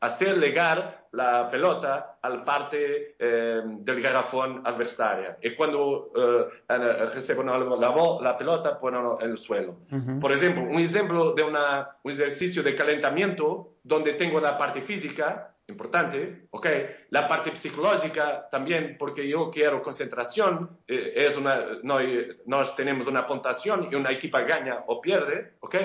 hacer 0.00 0.38
llegar 0.38 1.08
la 1.12 1.50
pelota 1.50 2.18
al 2.22 2.44
parte 2.44 3.16
eh, 3.18 3.62
del 3.64 4.00
garrafón 4.02 4.62
adversaria. 4.64 5.38
Y 5.42 5.54
cuando 5.54 6.12
eh, 6.14 7.06
reciben 7.14 7.46
la, 7.46 8.36
pelota, 8.36 8.78
ponen 8.78 9.02
en 9.20 9.30
el 9.30 9.38
suelo. 9.38 9.78
Uh 9.90 9.96
-huh. 9.96 10.20
Por 10.20 10.32
ejemplo, 10.32 10.62
un 10.62 10.78
ejemplo 10.78 11.32
de 11.32 11.42
una, 11.42 11.96
un 12.02 12.12
ejercicio 12.12 12.62
de 12.62 12.74
calentamiento 12.74 13.76
donde 13.82 14.12
tengo 14.14 14.40
la 14.40 14.58
parte 14.58 14.82
física, 14.82 15.54
importante, 15.68 16.46
¿ok? 16.50 16.66
La 17.10 17.28
parte 17.28 17.54
psicológica 17.54 18.48
también, 18.50 18.96
porque 18.98 19.28
yo 19.28 19.50
quiero 19.50 19.82
concentración, 19.82 20.78
eh, 20.86 21.12
es 21.14 21.36
una, 21.36 21.78
no, 21.82 21.98
nos 22.46 22.74
tenemos 22.74 23.06
una 23.06 23.26
puntuación 23.26 23.88
y 23.90 23.94
una 23.94 24.10
equipa 24.10 24.40
gana 24.42 24.84
o 24.86 25.00
pierde, 25.00 25.54
¿ok? 25.60 25.76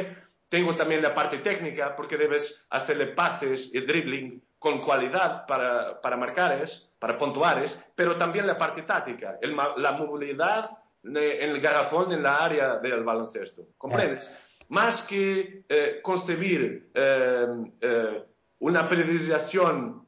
Tengo 0.53 0.75
también 0.75 1.01
la 1.01 1.15
parte 1.15 1.39
técnica 1.39 1.95
porque 1.95 2.15
debes 2.15 2.67
hacerle 2.69 3.07
pases 3.07 3.73
y 3.73 3.79
dribbling 3.79 4.39
con 4.59 4.81
cualidad 4.81 5.47
para, 5.47 5.99
para 5.99 6.15
marcares, 6.15 6.91
para 6.99 7.17
puntuares, 7.17 7.91
pero 7.95 8.17
también 8.17 8.45
la 8.45 8.55
parte 8.55 8.83
táctica, 8.83 9.39
el, 9.41 9.57
la 9.77 9.93
movilidad 9.93 10.69
en 11.03 11.17
el 11.17 11.59
garrafón 11.59 12.11
en 12.11 12.21
la 12.21 12.35
área 12.35 12.77
del 12.77 13.03
baloncesto. 13.03 13.69
¿Comprendes? 13.79 14.31
Más 14.69 15.01
que 15.01 15.63
eh, 15.67 15.99
concebir 16.03 16.91
eh, 16.93 17.47
eh, 17.81 18.23
una 18.59 18.87
periodización 18.87 20.05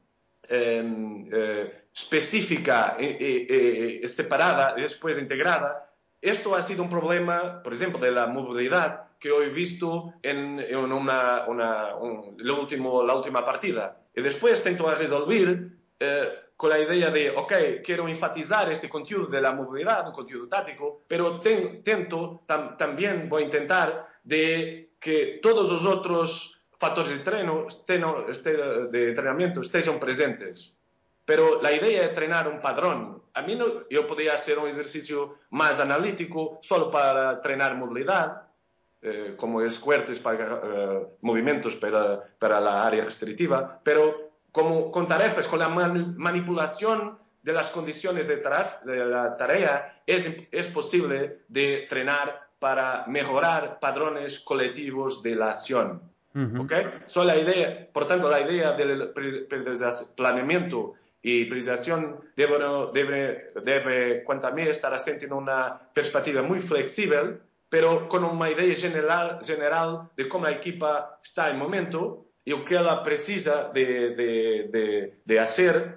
específica 1.92 2.96
y 3.00 4.06
separada 4.06 4.74
y 4.76 4.82
después 4.82 5.18
integrada, 5.18 5.92
esto 6.20 6.54
ha 6.54 6.62
sido 6.62 6.84
un 6.84 6.88
problema, 6.88 7.60
por 7.64 7.74
ejemplo, 7.74 7.98
de 7.98 8.12
la 8.12 8.28
movilidad 8.28 9.05
que 9.26 9.46
he 9.46 9.48
visto 9.48 10.14
en, 10.22 10.60
en 10.60 10.76
una, 10.76 11.44
una, 11.46 11.96
un, 11.96 12.36
último, 12.50 13.02
la 13.02 13.14
última 13.14 13.44
partida. 13.44 13.98
Y 14.14 14.22
después 14.22 14.62
tento 14.62 14.92
resolver 14.94 15.68
eh, 15.98 16.28
con 16.56 16.70
la 16.70 16.78
idea 16.78 17.10
de, 17.10 17.30
ok, 17.30 17.52
quiero 17.84 18.08
enfatizar 18.08 18.70
este 18.70 18.88
conteúdo 18.88 19.26
de 19.26 19.40
la 19.40 19.52
movilidad, 19.52 20.06
un 20.06 20.14
conteúdo 20.14 20.48
táctico, 20.48 21.02
pero 21.06 21.40
ten, 21.40 21.82
tento, 21.82 22.42
tam, 22.46 22.76
también 22.78 23.28
voy 23.28 23.42
a 23.42 23.46
intentar 23.46 24.08
de 24.22 24.90
que 24.98 25.38
todos 25.42 25.70
los 25.70 25.84
otros 25.84 26.64
factores 26.78 27.10
de, 27.10 27.66
esteno, 27.68 28.26
este, 28.28 28.56
de 28.56 29.08
entrenamiento 29.08 29.60
estén 29.60 29.98
presentes. 30.00 30.72
Pero 31.24 31.60
la 31.60 31.72
idea 31.72 32.02
es 32.02 32.08
entrenar 32.10 32.48
un 32.48 32.60
padrón. 32.60 33.22
A 33.34 33.42
mí 33.42 33.56
no, 33.56 33.88
yo 33.90 34.06
podría 34.06 34.34
hacer 34.34 34.58
un 34.58 34.68
ejercicio 34.68 35.40
más 35.50 35.80
analítico 35.80 36.58
solo 36.62 36.90
para 36.90 37.32
entrenar 37.32 37.76
movilidad, 37.76 38.45
eh, 39.02 39.34
como 39.36 39.60
esfuerzos 39.60 40.18
para 40.18 40.60
eh, 40.64 41.06
movimientos 41.20 41.76
para, 41.76 42.22
para, 42.38 42.60
la 42.60 42.86
área 42.86 43.04
restrictiva, 43.04 43.78
pero 43.84 44.32
como 44.50 44.90
con 44.90 45.06
tarefas, 45.06 45.46
con 45.46 45.58
la 45.58 45.68
man 45.68 46.14
manipulación 46.16 47.18
de 47.42 47.52
las 47.52 47.68
condiciones 47.68 48.26
de, 48.26 48.36
de 48.36 49.04
la 49.04 49.36
tarea, 49.36 50.00
es, 50.06 50.26
es, 50.50 50.66
posible 50.68 51.42
de 51.46 51.82
entrenar 51.82 52.48
para 52.58 53.04
mejorar 53.06 53.78
patrones 53.78 54.40
colectivos 54.40 55.22
de 55.22 55.36
la 55.36 55.50
acción. 55.50 56.02
Uh 56.34 56.38
-huh. 56.40 56.64
¿okay? 56.64 56.84
so, 57.06 57.22
la 57.22 57.36
idea, 57.36 57.88
por 57.92 58.06
tanto, 58.06 58.28
la 58.28 58.40
idea 58.40 58.72
del 58.72 59.12
planeamiento 60.16 60.94
y 61.22 61.44
priorización 61.44 62.20
debe, 62.34 62.58
debe, 62.92 63.52
debe, 63.62 64.24
cuanto 64.24 64.46
a 64.46 64.50
mí, 64.52 64.62
estar 64.62 64.96
en 65.06 65.32
una 65.32 65.78
perspectiva 65.92 66.42
muy 66.42 66.60
flexible 66.60 67.38
pero 67.68 68.08
con 68.08 68.24
uma 68.24 68.50
ideia 68.50 68.74
general, 68.76 69.40
general 69.42 70.10
de 70.16 70.28
como 70.28 70.46
a 70.46 70.52
equipa 70.52 71.18
está 71.22 71.50
em 71.50 71.56
momento 71.56 72.26
e 72.46 72.54
o 72.54 72.64
que 72.64 72.76
ela 72.76 73.02
precisa 73.02 73.70
de, 73.74 74.14
de, 74.14 74.68
de, 74.70 75.12
de 75.24 75.36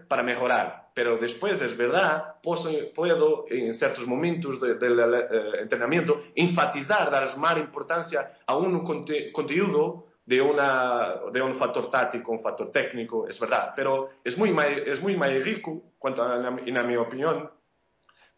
para 0.08 0.24
melhorar. 0.24 0.90
Pero 0.96 1.18
depois, 1.20 1.62
é 1.62 1.68
verdade, 1.68 2.24
posso, 2.42 2.70
puedo, 2.94 3.46
em 3.50 3.72
certos 3.72 4.06
momentos 4.06 4.60
do 4.60 4.66
uh, 4.66 5.68
treinamento, 5.70 6.20
enfatizar, 6.36 7.10
dar 7.12 7.38
mais 7.38 7.58
importância 7.60 8.32
a 8.46 8.58
um 8.58 8.84
conte 8.84 9.32
conteúdo 9.32 10.08
de, 10.26 10.42
una, 10.42 11.22
de 11.32 11.42
un 11.42 11.56
factor 11.56 11.88
táctico, 11.88 12.32
un 12.32 12.40
factor 12.40 12.72
técnico, 12.72 13.28
es 13.28 13.40
verdad, 13.40 13.74
pero 13.76 14.10
es 14.24 14.38
muy, 14.38 14.54
es 14.86 15.02
muy 15.02 15.16
más 15.16 15.32
rico, 15.44 15.84
cuanto 15.98 16.24
a, 16.24 16.36
en 16.66 16.88
mi 16.88 16.98
opinión, 16.98 17.50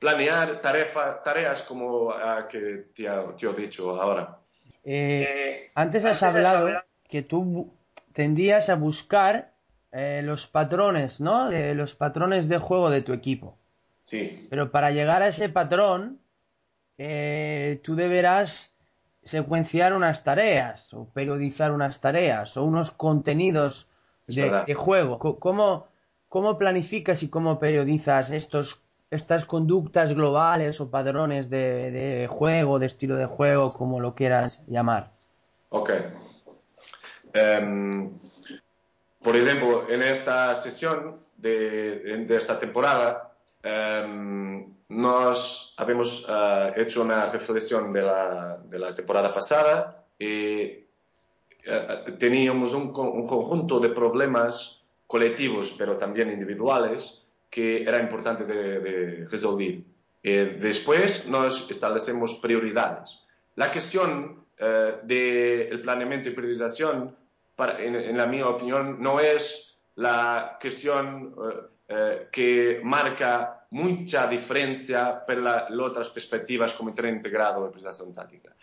planear 0.01 0.59
tarefa, 0.61 1.21
tareas 1.21 1.61
como 1.61 2.07
uh, 2.07 2.47
que 2.49 2.87
te, 2.95 3.03
te, 3.37 3.45
he 3.45 3.53
dicho 3.53 4.01
ahora. 4.01 4.39
Eh, 4.83 5.69
antes 5.75 6.03
has 6.05 6.23
hablado 6.23 6.69
que 7.07 7.21
tú 7.21 7.69
tendías 8.11 8.69
a 8.69 8.75
buscar 8.75 9.51
eh, 9.91 10.21
los 10.23 10.47
patrones, 10.47 11.21
¿no? 11.21 11.49
De 11.49 11.75
los 11.75 11.93
patrones 11.93 12.49
de 12.49 12.57
juego 12.57 12.89
de 12.89 13.03
tu 13.03 13.13
equipo. 13.13 13.59
Sí. 14.03 14.47
Pero 14.49 14.71
para 14.71 14.89
llegar 14.89 15.21
a 15.21 15.27
ese 15.27 15.49
patrón, 15.49 16.19
eh, 16.97 17.79
tú 17.83 17.95
deberás 17.95 18.75
secuenciar 19.23 19.93
unas 19.93 20.23
tareas 20.23 20.95
o 20.95 21.05
periodizar 21.09 21.71
unas 21.71 22.01
tareas 22.01 22.57
o 22.57 22.63
unos 22.63 22.89
contenidos 22.89 23.91
de, 24.25 24.63
de, 24.65 24.73
juego. 24.73 25.19
¿Cómo, 25.19 25.85
¿Cómo 26.27 26.57
planificas 26.57 27.21
y 27.21 27.29
cómo 27.29 27.59
periodizas 27.59 28.31
estos 28.31 28.83
estas 29.11 29.45
conductas 29.45 30.13
globales 30.13 30.79
o 30.79 30.89
padrones 30.89 31.49
de, 31.49 32.27
juego, 32.29 32.79
de 32.79 32.85
estilo 32.85 33.17
de 33.17 33.25
juego, 33.25 33.71
como 33.71 33.99
lo 33.99 34.15
quieras 34.15 34.63
llamar. 34.67 35.11
Ok. 35.69 35.91
Em, 37.33 38.11
por 39.21 39.35
ejemplo, 39.35 39.89
en 39.89 40.01
esta 40.01 40.55
sesión 40.55 41.17
de, 41.37 42.25
esta 42.29 42.57
temporada, 42.57 43.33
em, 43.61 44.73
nos 44.87 45.73
habíamos 45.77 46.25
eh, 46.27 46.73
hecho 46.77 47.01
una 47.01 47.25
reflexión 47.27 47.93
de 47.93 48.01
la, 48.01 48.59
de 48.63 48.93
temporada 48.93 49.33
pasada 49.33 50.05
y 50.17 50.85
eh, 51.63 52.15
teníamos 52.17 52.73
un, 52.73 52.91
conjunto 52.91 53.79
de 53.79 53.89
problemas 53.89 54.83
colectivos, 55.07 55.73
pero 55.77 55.97
también 55.97 56.31
individuales, 56.31 57.20
que 57.51 57.83
era 57.83 57.99
importante 57.99 58.45
de, 58.45 59.27
resolver. 59.29 59.81
Eh, 60.23 60.57
después 60.59 61.27
nos 61.27 61.69
establecemos 61.69 62.35
prioridades. 62.35 63.19
La 63.55 63.69
cuestión 63.69 64.45
eh, 64.57 64.95
del 65.03 65.81
planeamiento 65.81 66.29
y 66.29 66.33
priorización, 66.33 67.15
en, 67.57 68.17
la 68.17 68.25
mi 68.25 68.41
opinión, 68.41 68.97
no 68.99 69.19
es 69.19 69.77
la 69.95 70.57
cuestión 70.59 71.35
que 72.31 72.79
marca 72.83 73.61
mucha 73.71 74.27
diferencia 74.27 75.25
per 75.25 75.39
las 75.39 75.69
otras 75.71 76.09
perspectivas 76.09 76.73
como 76.73 76.93
tren 76.93 77.15
integrado 77.15 77.65
de 77.65 77.71
presentación 77.71 78.13
táctica. 78.13 78.55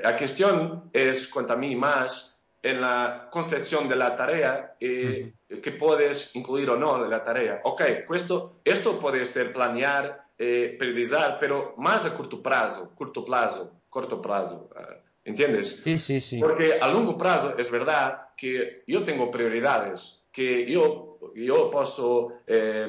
La 0.00 0.16
cuestión 0.16 0.90
es, 0.92 1.28
cuanto 1.28 1.52
a 1.52 1.56
mí, 1.56 1.76
más 1.76 2.37
en 2.62 2.80
la 2.80 3.28
concepción 3.30 3.88
de 3.88 3.96
la 3.96 4.16
tarea 4.16 4.76
eh, 4.80 5.32
que 5.62 5.72
puedes 5.72 6.34
incluir 6.34 6.70
o 6.70 6.76
no 6.76 7.04
en 7.04 7.10
la 7.10 7.24
tarea. 7.24 7.60
Ok, 7.64 7.82
esto, 8.14 8.60
esto 8.64 8.98
puede 8.98 9.24
ser 9.24 9.52
planear, 9.52 10.24
eh, 10.38 10.76
priorizar, 10.78 11.38
pero 11.38 11.74
más 11.78 12.04
a 12.04 12.16
corto 12.16 12.42
plazo, 12.42 12.92
corto 12.94 13.24
plazo, 13.24 13.80
corto 13.88 14.20
plazo. 14.20 14.70
Uh, 14.74 15.08
¿Entiendes? 15.24 15.80
Sí, 15.84 15.98
sí, 15.98 16.20
sí. 16.20 16.40
Porque 16.40 16.78
a 16.80 16.88
largo 16.88 17.16
plazo 17.16 17.54
es 17.58 17.70
verdad 17.70 18.28
que 18.36 18.82
yo 18.86 19.04
tengo 19.04 19.30
prioridades, 19.30 20.22
que 20.32 20.70
yo, 20.70 21.18
yo 21.34 21.70
puedo 21.70 22.40
eh, 22.46 22.88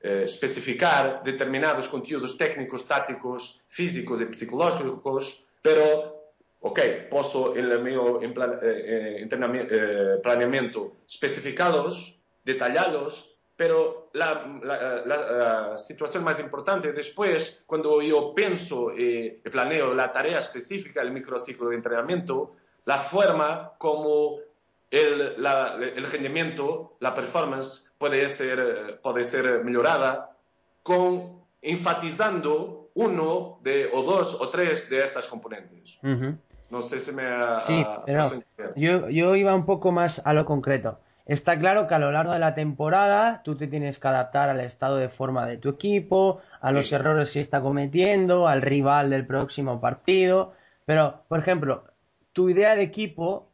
eh, 0.00 0.22
especificar 0.24 1.22
determinados 1.22 1.86
conteúdos 1.88 2.36
técnicos, 2.36 2.86
tácticos, 2.86 3.62
físicos 3.68 4.20
y 4.20 4.34
psicológicos, 4.34 5.46
pero 5.62 6.15
ok, 6.66 6.80
posso 7.08 7.56
en 7.56 7.82
mío 7.82 8.20
en 8.22 8.30
eh, 8.30 9.22
eh, 9.22 9.28
eh, 9.30 10.20
planeamiento 10.22 10.96
especificarlos, 11.08 12.18
detallarlos, 12.44 13.32
pero 13.56 14.10
la, 14.12 14.58
la, 14.62 15.06
la, 15.06 15.78
situación 15.78 16.24
más 16.24 16.40
importante 16.40 16.92
después, 16.92 17.62
cuando 17.66 18.02
yo 18.02 18.34
pienso 18.34 18.92
y 18.94 19.30
planeo 19.50 19.94
la 19.94 20.12
tarea 20.12 20.40
específica, 20.40 21.00
el 21.00 21.12
microciclo 21.12 21.70
de 21.70 21.76
entrenamiento, 21.76 22.56
la 22.84 22.98
forma 22.98 23.72
como 23.78 24.38
el, 24.90 25.36
el 25.40 26.10
rendimiento, 26.10 26.96
la 27.00 27.14
performance 27.14 27.94
puede 27.96 28.28
ser, 28.28 29.00
puede 29.02 29.24
ser 29.24 29.64
mejorada 29.64 30.36
con 30.82 31.42
enfatizando 31.62 32.90
uno 32.94 33.58
de, 33.62 33.90
o 33.92 34.02
dos 34.02 34.40
o 34.40 34.48
tres 34.48 34.88
de 34.88 35.04
estas 35.04 35.26
componentes. 35.26 35.98
No 36.70 36.82
sé 36.82 37.00
si 37.00 37.12
me 37.12 37.22
ha... 37.22 37.60
Sí, 37.60 37.84
pero 38.04 38.30
yo, 38.74 39.08
yo 39.08 39.36
iba 39.36 39.54
un 39.54 39.66
poco 39.66 39.92
más 39.92 40.26
a 40.26 40.32
lo 40.32 40.44
concreto. 40.44 40.98
Está 41.26 41.58
claro 41.58 41.88
que 41.88 41.94
a 41.94 41.98
lo 41.98 42.12
largo 42.12 42.32
de 42.32 42.38
la 42.38 42.54
temporada 42.54 43.42
tú 43.42 43.56
te 43.56 43.66
tienes 43.66 43.98
que 43.98 44.06
adaptar 44.06 44.48
al 44.48 44.60
estado 44.60 44.96
de 44.96 45.08
forma 45.08 45.44
de 45.46 45.58
tu 45.58 45.68
equipo, 45.70 46.40
a 46.60 46.70
los 46.70 46.92
errores 46.92 47.32
que 47.32 47.40
está 47.40 47.60
cometiendo, 47.60 48.46
al 48.46 48.62
rival 48.62 49.10
del 49.10 49.26
próximo 49.26 49.80
partido. 49.80 50.52
Pero, 50.84 51.24
por 51.26 51.40
ejemplo, 51.40 51.84
tu 52.32 52.48
idea 52.48 52.76
de 52.76 52.82
equipo, 52.82 53.48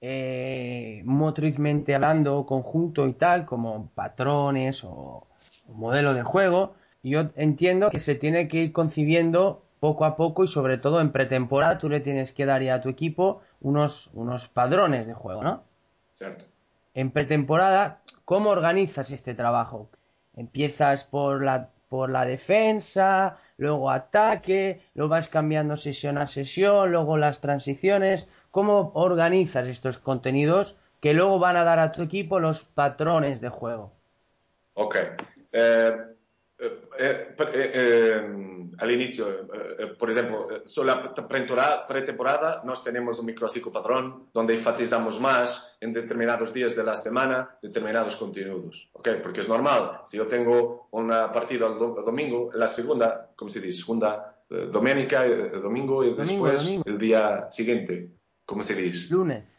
eh, 0.00 1.02
motrizmente 1.04 1.94
hablando, 1.94 2.46
conjunto 2.46 3.06
y 3.06 3.12
tal, 3.12 3.44
como 3.44 3.90
patrones 3.94 4.82
o 4.84 5.26
modelo 5.66 6.14
de 6.14 6.22
juego, 6.22 6.74
yo 7.02 7.30
entiendo 7.36 7.90
que 7.90 8.00
se 8.00 8.14
tiene 8.14 8.48
que 8.48 8.58
ir 8.58 8.72
concibiendo 8.72 9.62
poco 9.80 10.04
a 10.04 10.16
poco 10.16 10.44
y 10.44 10.48
sobre 10.48 10.78
todo 10.78 11.00
en 11.00 11.10
pretemporada 11.10 11.78
tú 11.78 11.88
le 11.88 12.00
tienes 12.00 12.32
que 12.32 12.46
dar 12.46 12.62
ya 12.62 12.74
a 12.74 12.80
tu 12.80 12.90
equipo 12.90 13.40
unos, 13.60 14.10
unos 14.12 14.46
padrones 14.46 15.06
de 15.06 15.14
juego, 15.14 15.42
¿no? 15.42 15.64
Cierto. 16.16 16.44
En 16.94 17.10
pretemporada, 17.10 18.00
¿cómo 18.24 18.50
organizas 18.50 19.10
este 19.10 19.34
trabajo? 19.34 19.88
Empiezas 20.36 21.04
por 21.04 21.42
la, 21.42 21.70
por 21.88 22.10
la 22.10 22.26
defensa, 22.26 23.38
luego 23.56 23.90
ataque, 23.90 24.82
lo 24.94 25.08
vas 25.08 25.28
cambiando 25.28 25.76
sesión 25.76 26.18
a 26.18 26.26
sesión, 26.26 26.92
luego 26.92 27.16
las 27.16 27.40
transiciones. 27.40 28.28
¿Cómo 28.50 28.92
organizas 28.94 29.66
estos 29.66 29.98
contenidos 29.98 30.76
que 31.00 31.14
luego 31.14 31.38
van 31.38 31.56
a 31.56 31.64
dar 31.64 31.78
a 31.78 31.92
tu 31.92 32.02
equipo 32.02 32.38
los 32.38 32.64
patrones 32.64 33.40
de 33.40 33.48
juego? 33.48 33.92
Ok. 34.74 34.96
Eh, 35.52 35.96
eh, 36.62 36.80
eh, 36.98 37.36
eh, 37.54 38.70
al 38.76 38.90
inicio, 38.90 39.46
por 39.98 40.10
ejemplo, 40.10 40.48
sobre 40.66 40.88
la 40.88 41.86
pretemporada, 41.86 42.62
nos 42.64 42.84
tenemos 42.84 43.18
un 43.18 43.26
microciclo 43.26 43.72
padrón 43.72 44.28
donde 44.32 44.54
enfatizamos 44.54 45.20
más 45.20 45.76
en 45.80 45.92
determinados 45.92 46.52
días 46.52 46.76
de 46.76 46.84
la 46.84 46.96
semana 46.96 47.56
determinados 47.62 48.16
contenidos. 48.16 48.88
¿okay? 48.92 49.20
Porque 49.22 49.40
es 49.40 49.48
normal, 49.48 50.00
si 50.06 50.18
yo 50.18 50.26
tengo 50.26 50.88
una 50.92 51.32
partida 51.32 51.66
el, 51.66 51.78
domingo, 51.78 52.50
la 52.54 52.68
segunda, 52.68 53.30
¿cómo 53.36 53.50
se 53.50 53.60
dice? 53.60 53.80
Segunda 53.80 54.36
doménica, 54.48 55.26
domingo 55.62 56.04
y 56.04 56.14
después 56.14 56.80
el 56.84 56.98
día 56.98 57.50
siguiente, 57.50 58.10
¿cómo 58.44 58.62
se 58.62 58.74
dice? 58.74 59.12
Lunes. 59.12 59.56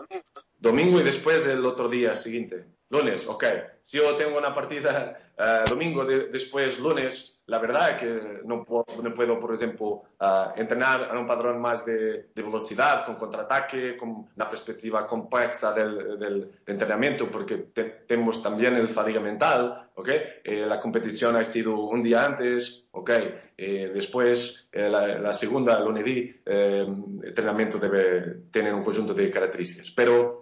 Domingo 0.59 0.99
y 0.99 1.03
después 1.03 1.47
el 1.47 1.65
otro 1.65 1.89
día 1.89 2.15
siguiente. 2.15 2.65
Lunes, 2.91 3.25
ok. 3.25 3.45
Si 3.83 3.97
yo 3.97 4.15
tengo 4.17 4.37
una 4.37 4.53
partida 4.53 5.17
uh, 5.39 5.69
domingo, 5.69 6.03
de, 6.03 6.27
después 6.27 6.77
lunes, 6.77 7.41
la 7.45 7.57
verdad 7.57 7.91
es 7.91 7.97
que 7.97 8.41
no 8.43 8.65
puedo, 8.65 8.85
no 9.01 9.13
puedo 9.13 9.39
por 9.39 9.53
ejemplo, 9.53 10.03
uh, 10.19 10.57
entrenar 10.57 11.09
a 11.09 11.17
un 11.17 11.25
padrón 11.25 11.61
más 11.61 11.85
de, 11.85 12.27
de 12.35 12.41
velocidad, 12.41 13.05
con 13.05 13.15
contraataque, 13.15 13.95
con 13.95 14.27
una 14.35 14.49
perspectiva 14.49 15.07
compleja 15.07 15.71
del, 15.71 16.19
del 16.19 16.51
entrenamiento, 16.65 17.31
porque 17.31 17.57
te, 17.73 17.83
tenemos 18.05 18.43
también 18.43 18.75
el 18.75 18.89
fatiga 18.89 19.21
mental, 19.21 19.89
ok. 19.95 20.09
Eh, 20.43 20.65
la 20.67 20.79
competición 20.81 21.37
ha 21.37 21.45
sido 21.45 21.79
un 21.79 22.03
día 22.03 22.25
antes, 22.25 22.89
ok. 22.91 23.09
Eh, 23.57 23.89
después, 23.93 24.67
eh, 24.69 24.89
la, 24.89 25.17
la, 25.17 25.33
segunda, 25.33 25.79
lunes, 25.79 26.03
el 26.45 27.21
entrenamiento 27.23 27.77
debe 27.77 28.49
tener 28.51 28.73
un 28.73 28.83
conjunto 28.83 29.13
de 29.13 29.31
características. 29.31 29.91
Pero 29.91 30.41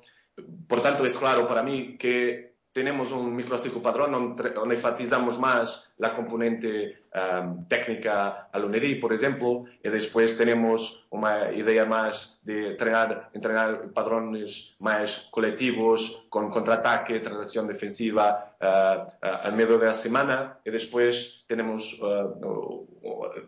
por 0.67 0.81
tanto, 0.81 1.05
es 1.05 1.17
claro 1.17 1.47
para 1.47 1.63
mí 1.63 1.97
que 1.97 2.55
tenemos 2.71 3.11
un 3.11 3.35
microciclo 3.35 3.81
padrón 3.81 4.11
donde, 4.11 4.75
enfatizamos 4.75 5.39
más 5.39 5.88
la 5.99 6.15
componente 6.15 7.03
um, 7.13 7.65
técnica 7.67 8.49
al 8.51 8.65
UNEDI, 8.65 8.95
por 8.95 9.13
ejemplo, 9.13 9.65
y 9.83 9.89
después 9.89 10.37
tenemos 10.37 11.07
una 11.09 11.51
idea 11.51 11.85
más 11.85 12.39
de 12.43 12.69
entrenar, 12.69 13.29
entrenar 13.33 13.91
padrones 13.91 14.77
más 14.79 15.27
colectivos, 15.29 16.25
con 16.29 16.49
contraataque, 16.51 17.19
transición 17.19 17.67
defensiva 17.67 18.55
uh, 18.61 19.25
uh, 19.25 19.29
al 19.43 19.53
medio 19.55 19.77
de 19.77 19.87
la 19.87 19.93
semana, 19.93 20.57
y 20.63 20.71
después 20.71 21.43
tenemos, 21.47 21.99
uh, 22.01 22.87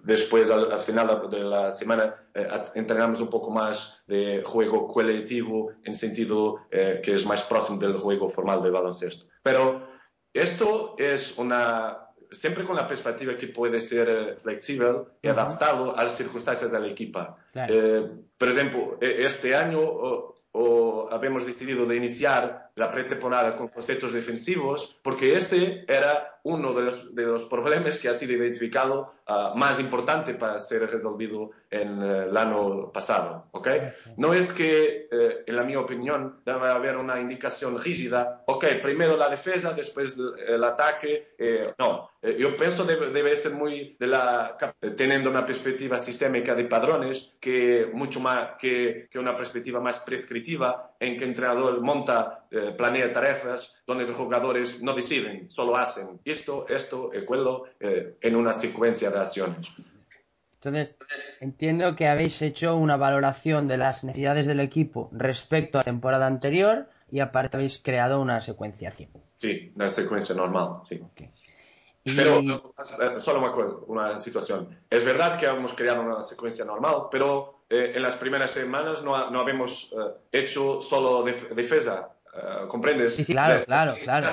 después 0.04 0.52
al, 0.52 0.78
final 0.80 1.30
de 1.30 1.40
la 1.40 1.72
semana, 1.72 2.16
eh, 2.34 2.48
entrenamos 2.76 3.22
un 3.22 3.30
poco 3.30 3.50
más 3.50 4.04
de 4.08 4.44
juego 4.46 4.88
colectivo 4.88 5.72
en 5.84 5.96
sentido 5.96 6.58
eh, 6.70 7.00
que 7.04 7.14
es 7.14 7.26
más 7.26 7.44
próximo 7.44 7.80
del 7.80 7.98
juego 7.98 8.30
formal 8.30 8.62
de 8.62 8.70
baloncesto. 8.70 9.26
Pero 9.42 9.88
esto 10.34 10.96
es 10.98 11.38
una 11.38 12.11
siempre 12.32 12.64
con 12.64 12.76
la 12.76 12.88
perspectiva 12.88 13.36
que 13.36 13.48
puede 13.48 13.82
ser 13.82 14.10
eh, 14.10 14.36
flexible 14.38 15.04
y 15.22 15.28
adaptado 15.28 15.98
a 15.98 16.04
las 16.04 16.16
circunstancias 16.16 16.72
de 16.72 16.80
la 16.80 16.88
equipa. 16.88 17.38
Eh, 17.54 18.10
por 18.38 18.50
ejemplo, 18.50 18.98
e, 19.02 19.24
este 19.24 19.56
año 19.56 19.80
o, 20.54 21.08
habíamos 21.12 21.46
decidido 21.46 21.86
de 21.86 21.96
iniciar 21.96 22.72
la 22.76 22.92
pretemporada 22.92 23.56
con 23.56 23.70
conceptos 23.70 24.14
defensivos 24.14 25.00
porque 25.02 25.36
ese 25.38 25.86
era 25.88 26.40
uno 26.44 26.74
de 26.74 26.82
los, 26.82 27.16
de 27.16 27.24
los 27.24 27.46
problemas 27.46 27.98
que 27.98 28.10
ha 28.10 28.16
sido 28.16 28.34
identificado 28.34 29.14
uh, 29.28 29.58
más 29.58 29.80
importante 29.80 30.34
para 30.34 30.60
ser 30.60 30.90
resolvido 30.90 31.52
en 31.70 32.00
uh, 32.00 32.22
el 32.30 32.38
año 32.38 32.92
pasado. 32.92 33.48
¿okay? 33.52 33.94
No 34.18 34.34
es 34.34 34.52
que, 34.54 35.08
uh, 35.12 35.50
en 35.50 35.56
la 35.56 35.64
mi 35.64 35.76
opinión, 35.76 36.42
debe 36.46 36.70
haber 36.70 36.98
una 36.98 37.20
indicación 37.20 37.82
rígida, 37.82 38.44
ok, 38.46 38.66
primero 38.82 39.18
la 39.18 39.30
defensa, 39.30 39.74
después 39.74 40.18
el 40.48 40.64
ataque. 40.64 41.34
Eh, 41.38 41.74
no, 41.78 42.12
eh, 42.22 42.36
yo 42.38 42.56
pienso 42.56 42.86
que 42.86 42.94
debe, 42.94 43.10
debe, 43.10 43.38
ser 43.38 43.54
muy 43.54 43.96
de 44.00 44.08
la, 44.08 44.58
teniendo 44.96 45.30
una 45.30 45.46
perspectiva 45.46 45.98
sistémica 46.00 46.54
de 46.56 46.66
padrones 46.66 47.38
que 47.40 47.90
mucho 47.94 48.20
más 48.20 48.52
que, 48.60 49.08
que 49.10 49.20
una 49.20 49.36
perspectiva 49.36 49.80
más 49.80 50.00
prescriptiva 50.00 50.92
en 51.00 51.18
que 51.18 51.24
el 51.24 51.32
entrenador 51.32 51.82
monta, 51.82 52.46
eh, 52.52 52.74
planea 52.78 53.12
tareas 53.12 53.76
donde 53.88 54.06
los 54.06 54.16
jugadores 54.16 54.84
no 54.84 54.94
deciden, 54.94 55.50
solo 55.50 55.76
hacen. 55.76 56.20
Y 56.24 56.31
esto, 56.32 56.66
esto 56.70 57.12
y 57.14 57.18
aquello 57.18 57.66
eh, 57.80 58.16
en 58.22 58.36
una 58.36 58.54
secuencia 58.54 59.10
de 59.12 59.20
acciones. 59.20 59.68
Entonces, 60.56 60.96
entiendo 61.40 61.96
que 61.96 62.08
habéis 62.08 62.42
hecho 62.42 62.76
una 62.76 62.96
valoración 62.98 63.68
de 63.68 63.78
las 63.78 64.04
necesidades 64.04 64.46
del 64.46 64.60
equipo 64.60 65.10
respecto 65.12 65.78
a 65.78 65.82
la 65.82 65.86
temporada 65.86 66.28
anterior 66.28 66.88
y 67.12 67.20
aparte 67.20 67.58
habéis 67.58 67.80
creado 67.80 68.22
una 68.22 68.42
secuenciación. 68.42 69.10
Sí, 69.36 69.72
una 69.76 69.90
secuencia 69.90 70.36
normal, 70.36 70.82
sí. 70.86 71.02
Pero 72.04 72.40
eh, 72.40 73.20
solo 73.20 73.84
una, 73.88 74.20
situación. 74.20 74.78
Es 74.90 75.04
verdad 75.04 75.40
que 75.40 75.48
hemos 75.48 75.74
creado 75.74 76.02
una 76.02 76.22
secuencia 76.24 76.64
normal, 76.64 77.08
pero 77.12 77.64
eh, 77.70 77.94
en 77.96 78.04
las 78.04 78.16
primeras 78.16 78.52
semanas 78.52 79.04
no, 79.04 79.32
no 79.32 79.42
habíamos 79.42 79.94
hecho 80.32 80.82
solo 80.82 81.24
defensa 81.24 82.12
Uh, 82.34 82.68
¿Comprendes? 82.70 83.16
Sí, 83.16 83.26
sí, 83.26 83.34
claro, 83.34 83.66
claro, 83.66 83.96
claro. 84.02 84.30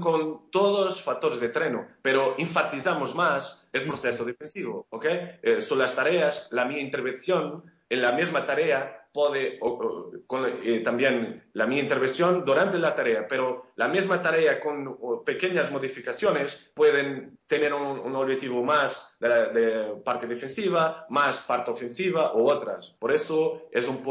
Con 0.00 0.50
todos 0.50 0.86
los 0.86 1.02
factores 1.02 1.40
de 1.40 1.50
treno, 1.50 1.86
pero 2.00 2.34
enfatizamos 2.38 3.14
más 3.14 3.68
el 3.72 3.84
proceso 3.84 4.24
defensivo, 4.24 4.86
¿ok? 4.88 5.04
Eh, 5.42 5.60
son 5.60 5.78
las 5.78 5.94
tareas, 5.94 6.48
la 6.52 6.64
mi 6.64 6.80
intervención 6.80 7.64
en 7.94 8.02
la 8.02 8.12
misma 8.12 8.44
tarea 8.44 9.04
puede, 9.14 9.60
con, 9.60 10.44
eh, 10.64 10.80
también 10.80 11.44
la 11.52 11.66
mi 11.66 11.78
intervención 11.78 12.44
durante 12.44 12.78
la 12.78 12.96
tarea, 12.96 13.26
pero 13.28 13.70
la 13.76 13.86
misma 13.86 14.20
tarea 14.20 14.58
con 14.58 14.98
pequeñas 15.24 15.70
modificaciones 15.70 16.72
pueden 16.74 17.38
tener 17.46 17.72
un, 17.72 18.14
objetivo 18.16 18.64
más 18.64 19.16
de, 19.20 20.00
parte 20.04 20.26
defensiva, 20.26 21.06
más 21.10 21.44
parte 21.44 21.70
ofensiva 21.70 22.32
o 22.32 22.52
otras. 22.52 22.90
Por 22.98 23.12
eso 23.12 23.68
es, 23.70 23.86
un, 23.86 24.02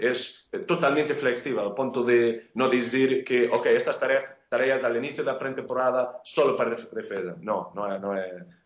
es 0.00 0.48
totalmente 0.66 1.14
flexible 1.14 1.60
al 1.60 1.74
punto 1.74 2.02
de 2.02 2.48
no 2.54 2.70
decir 2.70 3.24
que, 3.24 3.50
ok, 3.50 3.66
estas 3.66 4.00
tareas, 4.00 4.24
tareas 4.48 4.82
al 4.82 4.96
inicio 4.96 5.22
de 5.22 5.32
la 5.32 5.38
pretemporada 5.38 6.20
solo 6.24 6.56
para 6.56 6.70
defensa. 6.70 7.36
No, 7.42 7.70
no, 7.74 7.98
no, 7.98 8.14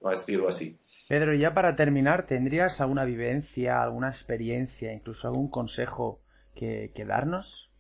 no 0.01 0.09
ha 0.09 0.17
sido 0.17 0.47
así. 0.47 0.79
Pedro, 1.09 1.35
ya 1.35 1.53
para 1.53 1.77
terminar, 1.77 2.27
¿tendrías 2.27 2.81
alguna 2.81 3.05
vivencia, 3.05 3.83
alguna 3.83 4.09
experiencia, 4.09 4.93
incluso 4.93 5.29
algún 5.29 5.51
consejo 5.51 6.21
que, 6.55 6.91
darnos? 7.07 7.71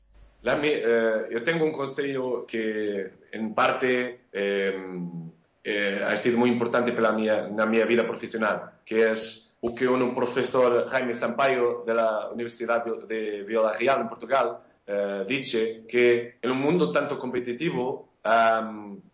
Eh, 0.44 1.28
yo 1.30 1.42
tengo 1.44 1.64
un 1.64 1.72
consejo 1.72 2.44
que 2.46 3.10
en 3.30 3.54
parte 3.54 4.22
em, 4.32 5.30
eh, 5.62 6.02
ha 6.04 6.16
sido 6.16 6.38
muy 6.38 6.50
importante 6.50 6.92
para 6.92 7.12
mi, 7.12 7.28
mi 7.68 7.84
vida 7.84 8.06
profesional, 8.06 8.72
que 8.84 9.12
es 9.12 9.52
o 9.64 9.74
que 9.74 9.86
un 9.86 10.14
profesor 10.14 10.88
Jaime 10.88 11.14
Sampaio 11.14 11.84
de 11.86 11.94
la 11.94 12.28
Universidad 12.30 12.84
de 12.84 13.44
Vila 13.44 13.72
Real 13.74 14.00
en 14.00 14.08
Portugal 14.08 14.58
eh, 14.84 15.24
dice 15.28 15.84
que 15.88 16.38
en 16.42 16.50
un 16.50 16.58
mundo 16.58 16.90
tanto 16.90 17.16
competitivo 17.16 18.08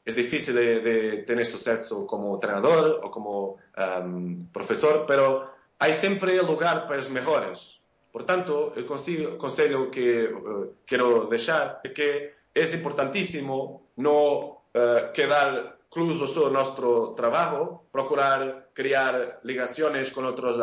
es 0.05 0.17
difícil 0.17 0.55
de, 0.55 1.25
tener 1.27 1.47
suceso 1.47 2.07
como 2.07 2.35
entrenador 2.35 3.01
o 3.03 3.11
como 3.11 3.57
profesor, 4.53 5.05
pero 5.07 5.51
hay 5.79 5.95
siempre 5.95 6.43
lugar 6.43 6.87
para 6.87 6.97
los 6.97 7.11
mejores. 7.11 7.79
Por 8.13 8.25
tanto, 8.25 8.73
el 8.75 8.87
consejo 8.87 9.91
que 9.91 10.25
eh, 10.25 10.31
quiero 10.87 11.27
dejar 11.27 11.81
es 11.85 11.93
que 11.93 12.35
es 12.55 12.75
importantísimo 12.75 13.83
no 13.97 14.39
uh, 14.75 15.13
quedar 15.15 15.79
incluso 15.91 16.27
sobre 16.27 16.53
nuestro 16.53 17.15
trabajo, 17.17 17.85
procurar 17.91 18.69
crear 18.73 19.41
ligaciones 19.43 20.13
con 20.13 20.27
otros 20.27 20.59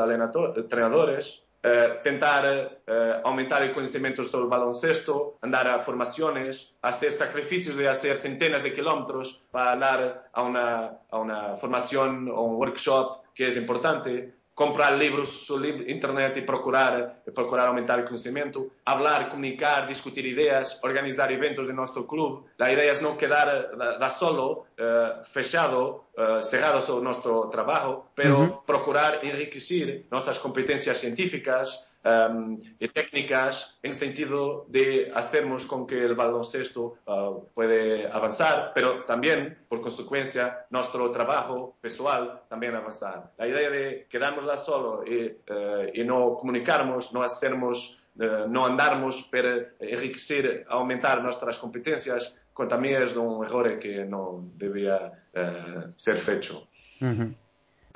entrenadores, 0.55 1.44
eh, 1.67 1.99
tentar 2.04 2.45
eh, 2.86 3.21
aumentar 3.23 3.63
el 3.63 3.73
conocimiento 3.73 4.23
sobre 4.23 4.43
el 4.43 4.49
baloncesto, 4.51 5.39
andar 5.41 5.67
a 5.67 5.80
formaciones, 5.80 6.75
hacer 6.84 7.12
sacrificios 7.12 7.75
de 7.75 7.89
hacer 7.89 8.17
centenas 8.17 8.62
de 8.62 8.71
kilómetros 8.71 9.41
para 9.49 9.75
dar 9.75 10.30
a 10.32 10.43
una, 10.43 10.99
a 11.10 11.17
una 11.17 11.58
formación 11.58 12.30
o 12.30 12.43
un 12.43 12.58
workshop 12.58 13.23
que 13.34 13.47
es 13.47 13.58
importante, 13.58 14.35
comprar 14.55 14.93
libros 14.97 15.45
sobre 15.45 15.91
internet 15.91 16.37
y 16.37 16.41
procurar, 16.41 17.21
procurar 17.35 17.67
aumentar 17.67 17.99
el 17.99 18.05
conocimiento, 18.05 18.67
hablar, 18.85 19.29
comunicar, 19.29 19.85
discutir 19.85 20.25
ideas, 20.25 20.79
organizar 20.81 21.29
eventos 21.29 21.67
de 21.67 21.73
nuestro 21.73 22.07
club. 22.07 22.45
La 22.57 22.71
idea 22.71 22.93
es 22.93 23.01
no 23.01 23.17
quedar 23.17 23.77
da, 23.99 24.09
solo, 24.09 24.67
eh, 24.77 25.09
fechado, 25.29 26.05
eh, 26.17 26.39
cerrado 26.41 26.81
sobre 26.81 27.03
nuestro 27.03 27.49
trabajo, 27.49 28.11
pero 28.15 28.63
procurar 28.65 29.19
enriquecer 29.23 30.05
nuestras 30.09 30.39
competencias 30.39 30.99
científicas, 30.99 31.85
um, 32.05 32.59
y 32.79 32.87
técnicas 32.89 33.79
en 33.83 33.93
sentido 33.93 34.65
de 34.69 35.11
hacernos 35.13 35.65
con 35.65 35.85
que 35.87 36.03
el 36.03 36.15
baloncesto 36.15 36.97
uh, 37.05 37.45
puede 37.53 38.07
avanzar, 38.07 38.71
pero 38.73 39.03
también, 39.05 39.57
por 39.67 39.81
consecuencia, 39.81 40.65
nuestro 40.69 41.11
trabajo 41.11 41.75
personal 41.81 42.41
también 42.47 42.75
avanzar. 42.75 43.31
La 43.37 43.47
idea 43.47 43.69
de 43.69 44.07
quedarnos 44.09 44.45
solo 44.63 45.03
y, 45.05 45.25
uh, 45.51 45.89
y 45.93 46.03
no 46.03 46.37
comunicarnos, 46.37 47.13
no 47.13 47.23
hacernos, 47.23 48.05
uh, 48.15 48.47
no 48.47 48.65
andarnos, 48.65 49.27
pero 49.31 49.67
enriquecer, 49.79 50.65
aumentar 50.69 51.21
nuestras 51.23 51.57
competencias, 51.57 52.39
también 52.69 53.03
es 53.03 53.15
un 53.17 53.43
error 53.43 53.77
que 53.79 54.05
no 54.05 54.45
debía 54.55 55.11
uh, 55.35 55.91
ser 55.97 56.17
hecho. 56.29 56.67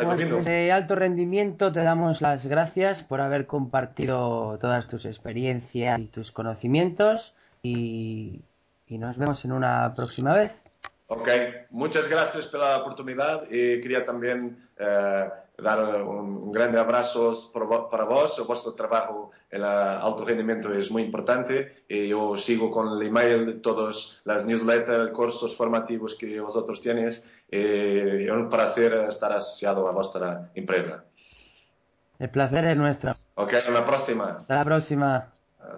Pues 0.01 0.45
de 0.45 0.71
alto 0.71 0.95
rendimiento 0.95 1.73
te 1.73 1.83
damos 1.83 2.21
las 2.21 2.45
gracias 2.45 3.03
por 3.03 3.19
haber 3.19 3.45
compartido 3.45 4.57
todas 4.61 4.87
tus 4.87 5.05
experiencias 5.05 5.99
y 5.99 6.05
tus 6.05 6.31
conocimientos 6.31 7.35
y, 7.61 8.41
nos 8.87 9.17
vemos 9.17 9.43
en 9.43 9.51
una 9.51 9.93
próxima 9.93 10.33
vez. 10.33 10.51
Ok, 11.07 11.27
muchas 11.71 12.07
gracias 12.07 12.47
por 12.47 12.61
la 12.61 12.77
oportunidad 12.77 13.43
y 13.49 13.81
quería 13.81 14.05
también 14.05 14.69
eh, 14.79 15.29
dar 15.61 16.01
un, 16.03 16.51
grande 16.51 16.79
abrazo 16.79 17.33
para 17.91 18.05
vos. 18.05 18.43
Vuestro 18.47 18.73
trabajo 18.73 19.31
en 19.51 19.61
el 19.61 19.67
alto 19.67 20.25
rendimiento 20.25 20.73
es 20.73 20.89
muy 20.89 21.03
importante 21.03 21.83
y 21.87 22.07
yo 22.07 22.37
sigo 22.37 22.71
con 22.71 22.97
el 22.97 23.07
email, 23.07 23.61
todas 23.61 24.21
las 24.25 24.45
newsletters, 24.45 25.11
cursos 25.11 25.55
formativos 25.55 26.15
que 26.15 26.39
vosotros 26.39 26.81
tenéis. 26.81 27.23
Y 27.51 28.25
es 28.25 28.31
un 28.31 28.49
placer 28.49 28.93
estar 29.09 29.31
asociado 29.33 29.87
a 29.87 29.91
vuestra 29.91 30.51
empresa. 30.55 31.03
El 32.19 32.29
placer 32.29 32.65
es 32.65 32.79
nuestro. 32.79 33.13
Ok, 33.35 33.53
hasta 33.53 33.71
la 33.71 33.85
próxima. 33.85 34.37
Hasta 34.39 34.55
la 34.55 34.65
próxima. 34.65 35.33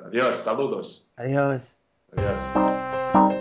Adiós, 0.08 0.38
saludos. 0.38 1.12
Adiós. 1.16 1.76
Adiós. 2.16 3.41